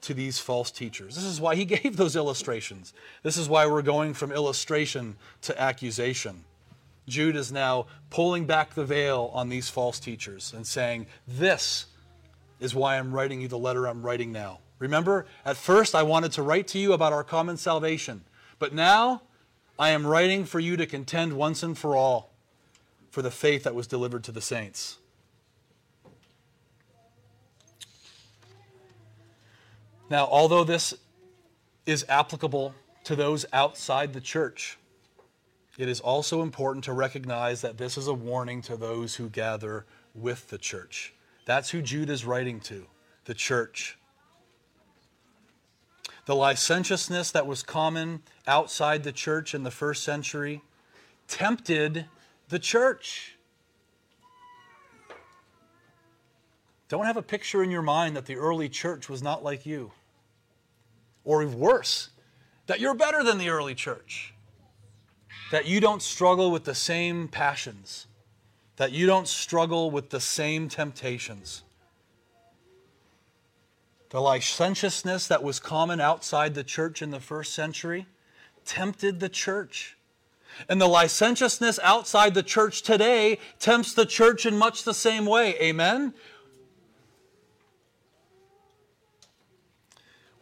to 0.02 0.14
these 0.14 0.38
false 0.38 0.70
teachers. 0.70 1.14
This 1.14 1.24
is 1.24 1.40
why 1.40 1.54
he 1.54 1.64
gave 1.76 1.96
those 1.96 2.16
illustrations. 2.16 2.92
This 3.22 3.36
is 3.36 3.48
why 3.48 3.66
we're 3.66 3.82
going 3.82 4.14
from 4.14 4.32
illustration 4.32 5.16
to 5.42 5.60
accusation. 5.60 6.44
Jude 7.10 7.36
is 7.36 7.52
now 7.52 7.86
pulling 8.08 8.46
back 8.46 8.74
the 8.74 8.84
veil 8.84 9.30
on 9.34 9.48
these 9.48 9.68
false 9.68 10.00
teachers 10.00 10.52
and 10.54 10.66
saying, 10.66 11.06
This 11.26 11.86
is 12.60 12.74
why 12.74 12.98
I'm 12.98 13.12
writing 13.12 13.40
you 13.40 13.48
the 13.48 13.58
letter 13.58 13.86
I'm 13.86 14.02
writing 14.02 14.32
now. 14.32 14.60
Remember, 14.78 15.26
at 15.44 15.56
first 15.56 15.94
I 15.94 16.02
wanted 16.02 16.32
to 16.32 16.42
write 16.42 16.66
to 16.68 16.78
you 16.78 16.92
about 16.92 17.12
our 17.12 17.24
common 17.24 17.56
salvation, 17.56 18.22
but 18.58 18.72
now 18.72 19.22
I 19.78 19.90
am 19.90 20.06
writing 20.06 20.44
for 20.44 20.60
you 20.60 20.76
to 20.76 20.86
contend 20.86 21.34
once 21.34 21.62
and 21.62 21.76
for 21.76 21.96
all 21.96 22.30
for 23.10 23.22
the 23.22 23.30
faith 23.30 23.64
that 23.64 23.74
was 23.74 23.86
delivered 23.86 24.24
to 24.24 24.32
the 24.32 24.40
saints. 24.40 24.98
Now, 30.08 30.26
although 30.26 30.64
this 30.64 30.94
is 31.86 32.04
applicable 32.08 32.74
to 33.04 33.16
those 33.16 33.46
outside 33.52 34.12
the 34.12 34.20
church, 34.20 34.78
it 35.80 35.88
is 35.88 36.00
also 36.00 36.42
important 36.42 36.84
to 36.84 36.92
recognize 36.92 37.62
that 37.62 37.78
this 37.78 37.96
is 37.96 38.06
a 38.06 38.12
warning 38.12 38.60
to 38.60 38.76
those 38.76 39.14
who 39.14 39.30
gather 39.30 39.86
with 40.14 40.50
the 40.50 40.58
church. 40.58 41.14
That's 41.46 41.70
who 41.70 41.80
Jude 41.80 42.10
is 42.10 42.26
writing 42.26 42.60
to, 42.60 42.86
the 43.24 43.32
church. 43.32 43.96
The 46.26 46.36
licentiousness 46.36 47.30
that 47.30 47.46
was 47.46 47.62
common 47.62 48.20
outside 48.46 49.04
the 49.04 49.10
church 49.10 49.54
in 49.54 49.62
the 49.62 49.70
first 49.70 50.04
century 50.04 50.60
tempted 51.28 52.04
the 52.50 52.58
church. 52.58 53.38
Don't 56.90 57.06
have 57.06 57.16
a 57.16 57.22
picture 57.22 57.62
in 57.62 57.70
your 57.70 57.80
mind 57.80 58.16
that 58.16 58.26
the 58.26 58.36
early 58.36 58.68
church 58.68 59.08
was 59.08 59.22
not 59.22 59.42
like 59.42 59.64
you. 59.64 59.92
Or 61.24 61.46
worse, 61.46 62.10
that 62.66 62.80
you're 62.80 62.94
better 62.94 63.24
than 63.24 63.38
the 63.38 63.48
early 63.48 63.74
church. 63.74 64.34
That 65.50 65.66
you 65.66 65.80
don't 65.80 66.02
struggle 66.02 66.50
with 66.50 66.64
the 66.64 66.74
same 66.74 67.28
passions. 67.28 68.06
That 68.76 68.92
you 68.92 69.06
don't 69.06 69.28
struggle 69.28 69.90
with 69.90 70.10
the 70.10 70.20
same 70.20 70.68
temptations. 70.68 71.62
The 74.10 74.20
licentiousness 74.20 75.28
that 75.28 75.42
was 75.42 75.60
common 75.60 76.00
outside 76.00 76.54
the 76.54 76.64
church 76.64 77.02
in 77.02 77.10
the 77.10 77.20
first 77.20 77.52
century 77.52 78.06
tempted 78.64 79.20
the 79.20 79.28
church. 79.28 79.96
And 80.68 80.80
the 80.80 80.88
licentiousness 80.88 81.78
outside 81.82 82.34
the 82.34 82.42
church 82.42 82.82
today 82.82 83.38
tempts 83.58 83.94
the 83.94 84.06
church 84.06 84.46
in 84.46 84.56
much 84.56 84.84
the 84.84 84.94
same 84.94 85.26
way. 85.26 85.54
Amen? 85.60 86.12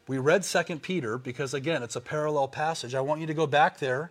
We 0.06 0.16
read 0.16 0.42
2 0.42 0.78
Peter 0.78 1.18
because, 1.18 1.52
again, 1.52 1.82
it's 1.82 1.96
a 1.96 2.00
parallel 2.00 2.48
passage. 2.48 2.94
I 2.94 3.02
want 3.02 3.20
you 3.20 3.26
to 3.26 3.34
go 3.34 3.46
back 3.46 3.78
there 3.78 4.10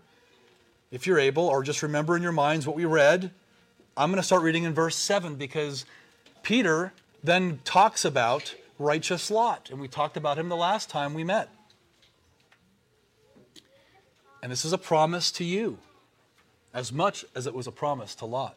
if 0.92 1.06
you're 1.06 1.20
able, 1.20 1.48
or 1.48 1.64
just 1.64 1.84
remember 1.84 2.16
in 2.16 2.24
your 2.24 2.32
minds 2.32 2.66
what 2.66 2.76
we 2.76 2.86
read. 2.86 3.32
I'm 3.96 4.10
going 4.10 4.22
to 4.22 4.26
start 4.26 4.44
reading 4.44 4.64
in 4.64 4.74
verse 4.74 4.96
7 4.96 5.36
because 5.36 5.86
Peter 6.44 6.94
then 7.24 7.60
talks 7.64 8.06
about 8.06 8.56
righteous 8.80 9.32
Lot, 9.32 9.70
and 9.70 9.80
we 9.80 9.88
talked 9.88 10.18
about 10.18 10.38
him 10.38 10.50
the 10.50 10.56
last 10.56 10.90
time 10.90 11.14
we 11.14 11.24
met. 11.24 11.50
And 14.42 14.52
this 14.52 14.64
is 14.64 14.72
a 14.72 14.78
promise 14.78 15.32
to 15.34 15.44
you 15.44 15.80
as 16.74 16.94
much 16.94 17.26
as 17.36 17.48
it 17.48 17.54
was 17.54 17.68
a 17.68 17.72
promise 17.72 18.14
to 18.16 18.26
Lot. 18.26 18.56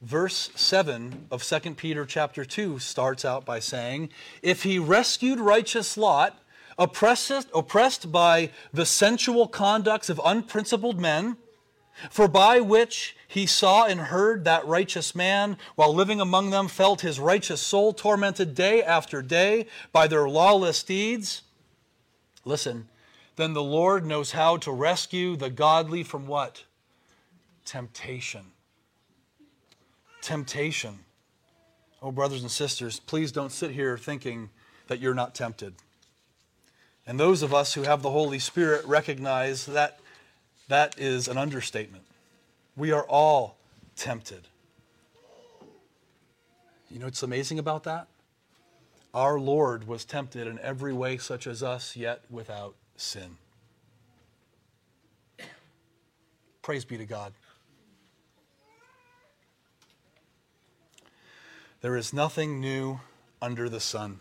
Verse 0.00 0.50
7 0.54 1.26
of 1.30 1.42
2 1.42 1.74
Peter 1.74 2.04
chapter 2.04 2.44
2 2.44 2.78
starts 2.78 3.24
out 3.24 3.44
by 3.44 3.58
saying, 3.58 4.10
If 4.42 4.62
he 4.62 4.78
rescued 4.78 5.40
righteous 5.40 5.96
Lot, 5.96 6.38
oppressed, 6.78 7.46
oppressed 7.54 8.10
by 8.10 8.50
the 8.72 8.86
sensual 8.86 9.46
conducts 9.46 10.08
of 10.08 10.20
unprincipled 10.24 11.00
men, 11.00 11.36
for 12.10 12.26
by 12.26 12.60
which 12.60 13.16
he 13.28 13.46
saw 13.46 13.84
and 13.84 14.00
heard 14.00 14.44
that 14.44 14.66
righteous 14.66 15.14
man, 15.14 15.56
while 15.76 15.94
living 15.94 16.20
among 16.20 16.50
them, 16.50 16.68
felt 16.68 17.00
his 17.02 17.20
righteous 17.20 17.60
soul 17.60 17.92
tormented 17.92 18.54
day 18.54 18.82
after 18.82 19.22
day 19.22 19.66
by 19.92 20.06
their 20.06 20.28
lawless 20.28 20.82
deeds. 20.82 21.42
Listen, 22.44 22.88
then 23.36 23.52
the 23.52 23.62
Lord 23.62 24.04
knows 24.04 24.32
how 24.32 24.56
to 24.58 24.72
rescue 24.72 25.36
the 25.36 25.50
godly 25.50 26.02
from 26.02 26.26
what? 26.26 26.64
Temptation. 27.64 28.46
Temptation. 30.20 30.98
Oh, 32.02 32.12
brothers 32.12 32.42
and 32.42 32.50
sisters, 32.50 33.00
please 33.00 33.32
don't 33.32 33.52
sit 33.52 33.70
here 33.70 33.96
thinking 33.96 34.50
that 34.88 35.00
you're 35.00 35.14
not 35.14 35.34
tempted. 35.34 35.74
And 37.06 37.20
those 37.20 37.42
of 37.42 37.52
us 37.52 37.74
who 37.74 37.82
have 37.82 38.02
the 38.02 38.10
Holy 38.10 38.38
Spirit 38.38 38.84
recognize 38.86 39.66
that 39.66 40.00
that 40.68 40.98
is 40.98 41.28
an 41.28 41.36
understatement. 41.36 42.04
We 42.76 42.92
are 42.92 43.04
all 43.04 43.56
tempted. 43.96 44.48
You 46.90 46.98
know 46.98 47.06
what's 47.06 47.22
amazing 47.22 47.58
about 47.58 47.84
that? 47.84 48.06
Our 49.12 49.38
Lord 49.38 49.86
was 49.86 50.04
tempted 50.04 50.46
in 50.46 50.58
every 50.60 50.92
way, 50.92 51.18
such 51.18 51.46
as 51.46 51.62
us, 51.62 51.94
yet 51.94 52.22
without 52.30 52.74
sin. 52.96 53.36
Praise 56.62 56.84
be 56.84 56.96
to 56.96 57.04
God. 57.04 57.32
There 61.82 61.96
is 61.96 62.14
nothing 62.14 62.60
new 62.60 63.00
under 63.42 63.68
the 63.68 63.80
sun. 63.80 64.20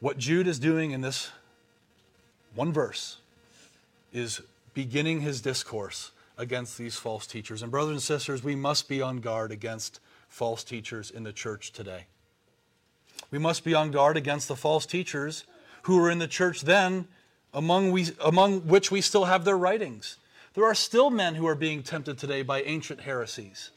What 0.00 0.16
Jude 0.16 0.46
is 0.46 0.60
doing 0.60 0.92
in 0.92 1.00
this 1.00 1.30
one 2.54 2.72
verse 2.72 3.18
is 4.12 4.40
beginning 4.72 5.22
his 5.22 5.40
discourse 5.40 6.12
against 6.36 6.78
these 6.78 6.96
false 6.96 7.26
teachers. 7.26 7.62
And, 7.62 7.70
brothers 7.70 7.92
and 7.92 8.02
sisters, 8.02 8.44
we 8.44 8.54
must 8.54 8.88
be 8.88 9.02
on 9.02 9.18
guard 9.18 9.50
against 9.50 9.98
false 10.28 10.62
teachers 10.62 11.10
in 11.10 11.24
the 11.24 11.32
church 11.32 11.72
today. 11.72 12.06
We 13.32 13.38
must 13.38 13.64
be 13.64 13.74
on 13.74 13.90
guard 13.90 14.16
against 14.16 14.46
the 14.46 14.54
false 14.54 14.86
teachers 14.86 15.44
who 15.82 16.00
were 16.00 16.10
in 16.10 16.18
the 16.18 16.28
church 16.28 16.62
then, 16.62 17.08
among, 17.52 17.90
we, 17.90 18.06
among 18.24 18.60
which 18.68 18.92
we 18.92 19.00
still 19.00 19.24
have 19.24 19.44
their 19.44 19.58
writings. 19.58 20.16
There 20.54 20.64
are 20.64 20.74
still 20.74 21.10
men 21.10 21.34
who 21.34 21.46
are 21.48 21.56
being 21.56 21.82
tempted 21.82 22.18
today 22.18 22.42
by 22.42 22.62
ancient 22.62 23.00
heresies, 23.00 23.70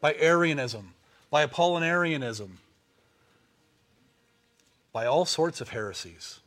by 0.00 0.14
Arianism, 0.14 0.94
by 1.30 1.46
Apollinarianism, 1.46 2.50
by 4.92 5.06
all 5.06 5.24
sorts 5.24 5.60
of 5.60 5.70
heresies, 5.70 6.40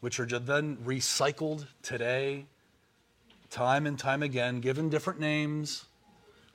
which 0.00 0.20
are 0.20 0.26
then 0.26 0.76
recycled 0.78 1.66
today, 1.82 2.46
time 3.50 3.86
and 3.86 3.98
time 3.98 4.22
again, 4.22 4.60
given 4.60 4.88
different 4.88 5.18
names. 5.18 5.86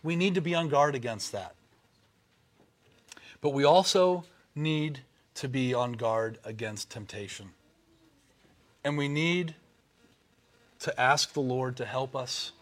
We 0.02 0.15
need 0.15 0.36
to 0.36 0.41
be 0.41 0.56
on 0.56 0.69
guard 0.69 0.95
against 0.95 1.32
that. 1.34 1.56
But 3.41 3.50
we 3.50 3.63
also 3.63 4.24
need 4.56 5.02
to 5.36 5.50
be 5.50 5.74
on 5.74 5.93
guard 5.93 6.39
against 6.43 6.89
temptation. 6.89 7.50
And 8.84 8.98
we 8.98 9.08
need 9.08 9.56
to 10.80 11.00
ask 11.00 11.34
the 11.34 11.41
Lord 11.41 11.75
to 11.77 11.86
help 11.86 12.15
us. 12.15 12.54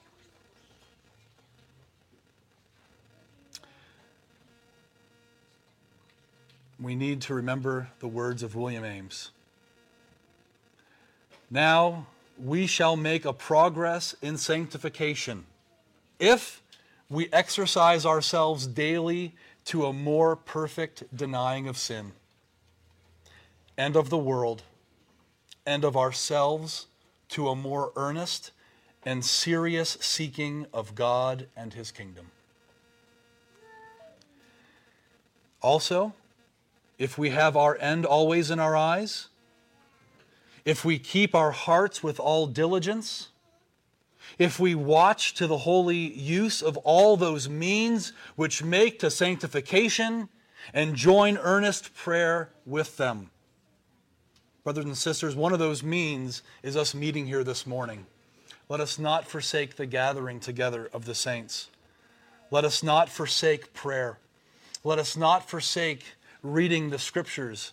We 6.84 6.96
need 6.96 7.22
to 7.22 7.34
remember 7.34 7.88
the 8.00 8.10
words 8.10 8.44
of 8.44 8.56
William 8.56 8.84
Ames. 8.84 9.32
Now 11.50 12.08
we 12.38 12.68
shall 12.68 12.98
make 12.98 13.24
a 13.24 13.32
progress 13.32 14.18
in 14.22 14.38
sanctification 14.38 15.46
if 16.20 16.62
we 17.10 17.30
exercise 17.32 18.06
ourselves 18.06 18.68
daily 18.68 19.34
to 19.66 19.86
a 19.86 19.94
more 19.94 20.36
perfect 20.36 21.04
denying 21.16 21.70
of 21.70 21.78
sin 21.78 22.12
and 23.78 23.96
of 23.96 24.10
the 24.10 24.18
world 24.18 24.64
and 25.66 25.86
of 25.86 25.96
ourselves 25.96 26.88
to 27.30 27.48
a 27.48 27.56
more 27.56 27.94
earnest 27.96 28.52
and 29.06 29.24
serious 29.24 29.98
seeking 30.02 30.66
of 30.74 30.96
God 30.96 31.48
and 31.56 31.74
His 31.74 31.92
kingdom. 31.92 32.26
Also, 35.62 36.14
if 36.98 37.18
we 37.18 37.32
have 37.32 37.58
our 37.58 37.78
end 37.80 38.06
always 38.06 38.52
in 38.52 38.60
our 38.60 38.76
eyes, 38.76 39.28
if 40.66 40.86
we 40.86 41.00
keep 41.00 41.36
our 41.36 41.52
hearts 41.52 42.02
with 42.02 42.20
all 42.20 42.48
diligence, 42.48 43.30
if 44.38 44.60
we 44.60 44.74
watch 44.74 45.34
to 45.36 45.48
the 45.48 45.60
holy 45.60 45.98
use 45.98 46.62
of 46.62 46.78
all 46.78 47.18
those 47.18 47.50
means 47.50 48.14
which 48.36 48.64
make 48.64 49.00
to 49.00 49.12
sanctification 49.12 50.30
and 50.74 50.96
join 50.96 51.38
earnest 51.38 51.94
prayer 51.94 52.50
with 52.66 52.98
them. 52.98 53.30
Brothers 54.64 54.86
and 54.86 54.98
sisters, 54.98 55.36
one 55.36 55.52
of 55.52 55.60
those 55.60 55.84
means 55.84 56.42
is 56.62 56.78
us 56.78 56.96
meeting 56.96 57.28
here 57.28 57.44
this 57.44 57.68
morning. 57.68 58.06
Let 58.70 58.80
us 58.80 58.98
not 58.98 59.28
forsake 59.28 59.76
the 59.76 59.86
gathering 59.86 60.40
together 60.40 60.90
of 60.94 61.04
the 61.06 61.14
saints. 61.14 61.70
Let 62.50 62.64
us 62.64 62.82
not 62.82 63.10
forsake 63.10 63.74
prayer. 63.74 64.20
Let 64.86 65.00
us 65.00 65.18
not 65.18 65.50
forsake 65.50 66.06
reading 66.44 66.90
the 66.90 67.00
scriptures 67.00 67.72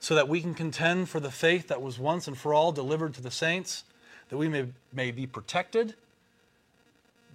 so 0.00 0.14
that 0.14 0.28
we 0.28 0.40
can 0.40 0.54
contend 0.54 1.08
for 1.08 1.20
the 1.20 1.30
faith 1.30 1.68
that 1.68 1.80
was 1.80 1.98
once 1.98 2.26
and 2.26 2.36
for 2.36 2.52
all 2.52 2.72
delivered 2.72 3.14
to 3.14 3.22
the 3.22 3.30
saints, 3.30 3.84
that 4.30 4.36
we 4.36 4.48
may, 4.48 4.66
may 4.92 5.10
be 5.10 5.26
protected, 5.26 5.94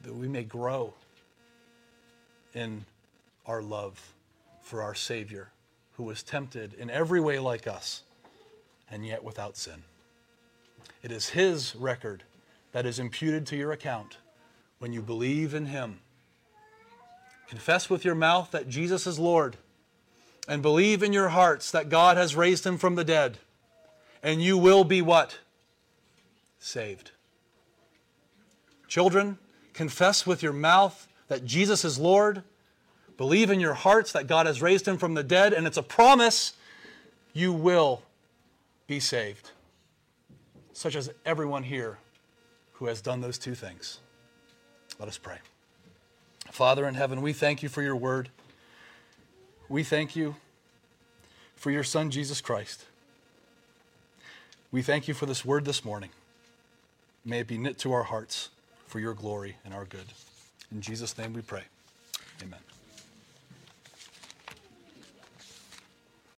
that 0.04 0.14
we 0.14 0.28
may 0.28 0.44
grow 0.44 0.94
in 2.54 2.84
our 3.46 3.62
love 3.62 4.14
for 4.62 4.82
our 4.82 4.96
Savior, 4.96 5.50
who 5.94 6.04
was 6.04 6.24
tempted 6.24 6.74
in 6.74 6.90
every 6.90 7.20
way 7.20 7.40
like 7.40 7.68
us, 7.68 8.04
and 8.90 9.06
yet 9.06 9.24
without 9.24 9.58
sin. 9.58 9.84
It 11.04 11.12
is 11.12 11.30
His 11.30 11.76
record 11.76 12.24
that 12.72 12.86
is 12.86 13.00
imputed 13.00 13.46
to 13.48 13.56
your 13.56 13.72
account 13.72 14.18
when 14.80 14.94
you 14.94 15.02
believe 15.02 15.54
in 15.54 15.68
Him. 15.68 16.00
Confess 17.48 17.90
with 17.90 18.06
your 18.06 18.16
mouth 18.16 18.52
that 18.52 18.70
Jesus 18.70 19.06
is 19.06 19.20
Lord 19.20 19.58
and 20.48 20.62
believe 20.62 21.04
in 21.04 21.14
your 21.14 21.30
hearts 21.30 21.72
that 21.72 21.90
God 21.90 22.18
has 22.18 22.36
raised 22.36 22.66
him 22.66 22.78
from 22.78 22.96
the 22.96 23.04
dead, 23.04 23.38
and 24.24 24.42
you 24.42 24.58
will 24.58 24.84
be 24.84 25.02
what? 25.02 25.40
Saved. 26.60 27.12
Children, 28.88 29.38
confess 29.74 30.26
with 30.26 30.44
your 30.44 30.54
mouth 30.54 31.08
that 31.28 31.46
Jesus 31.46 31.86
is 31.86 31.98
Lord. 31.98 32.44
Believe 33.18 33.50
in 33.50 33.60
your 33.60 33.74
hearts 33.74 34.12
that 34.12 34.28
God 34.28 34.46
has 34.46 34.62
raised 34.62 34.88
him 34.88 34.98
from 34.98 35.14
the 35.14 35.24
dead, 35.24 35.54
and 35.54 35.66
it's 35.66 35.78
a 35.78 35.84
promise 35.84 36.54
you 37.34 37.54
will 37.54 38.02
be 38.88 39.00
saved. 39.00 39.52
Such 40.74 40.96
as 40.96 41.12
everyone 41.26 41.64
here 41.64 42.00
who 42.74 42.88
has 42.88 43.00
done 43.00 43.22
those 43.22 43.38
two 43.38 43.56
things. 43.56 44.00
Let 45.00 45.08
us 45.08 45.18
pray. 45.18 45.38
Father 46.52 46.88
in 46.88 46.96
heaven, 46.96 47.22
we 47.22 47.32
thank 47.32 47.64
you 47.64 47.70
for 47.70 47.82
your 47.82 47.96
word. 47.96 48.30
We 49.72 49.84
thank 49.84 50.18
you 50.18 50.36
for 51.56 51.72
your 51.72 51.86
Son, 51.86 52.12
Jesus 52.12 52.42
Christ. 52.42 52.84
We 54.70 54.82
thank 54.82 55.08
you 55.08 55.14
for 55.14 55.26
this 55.26 55.46
word 55.46 55.64
this 55.64 55.86
morning. 55.86 56.10
May 57.24 57.40
it 57.40 57.48
be 57.48 57.58
knit 57.58 57.78
to 57.80 57.94
our 57.94 58.04
hearts 58.04 58.50
for 58.86 59.00
your 59.00 59.14
glory 59.14 59.56
and 59.64 59.74
our 59.74 59.86
good. 59.86 60.08
In 60.74 60.82
Jesus' 60.82 61.18
name 61.18 61.32
we 61.32 61.42
pray. 61.42 61.64
Amen. 62.44 62.60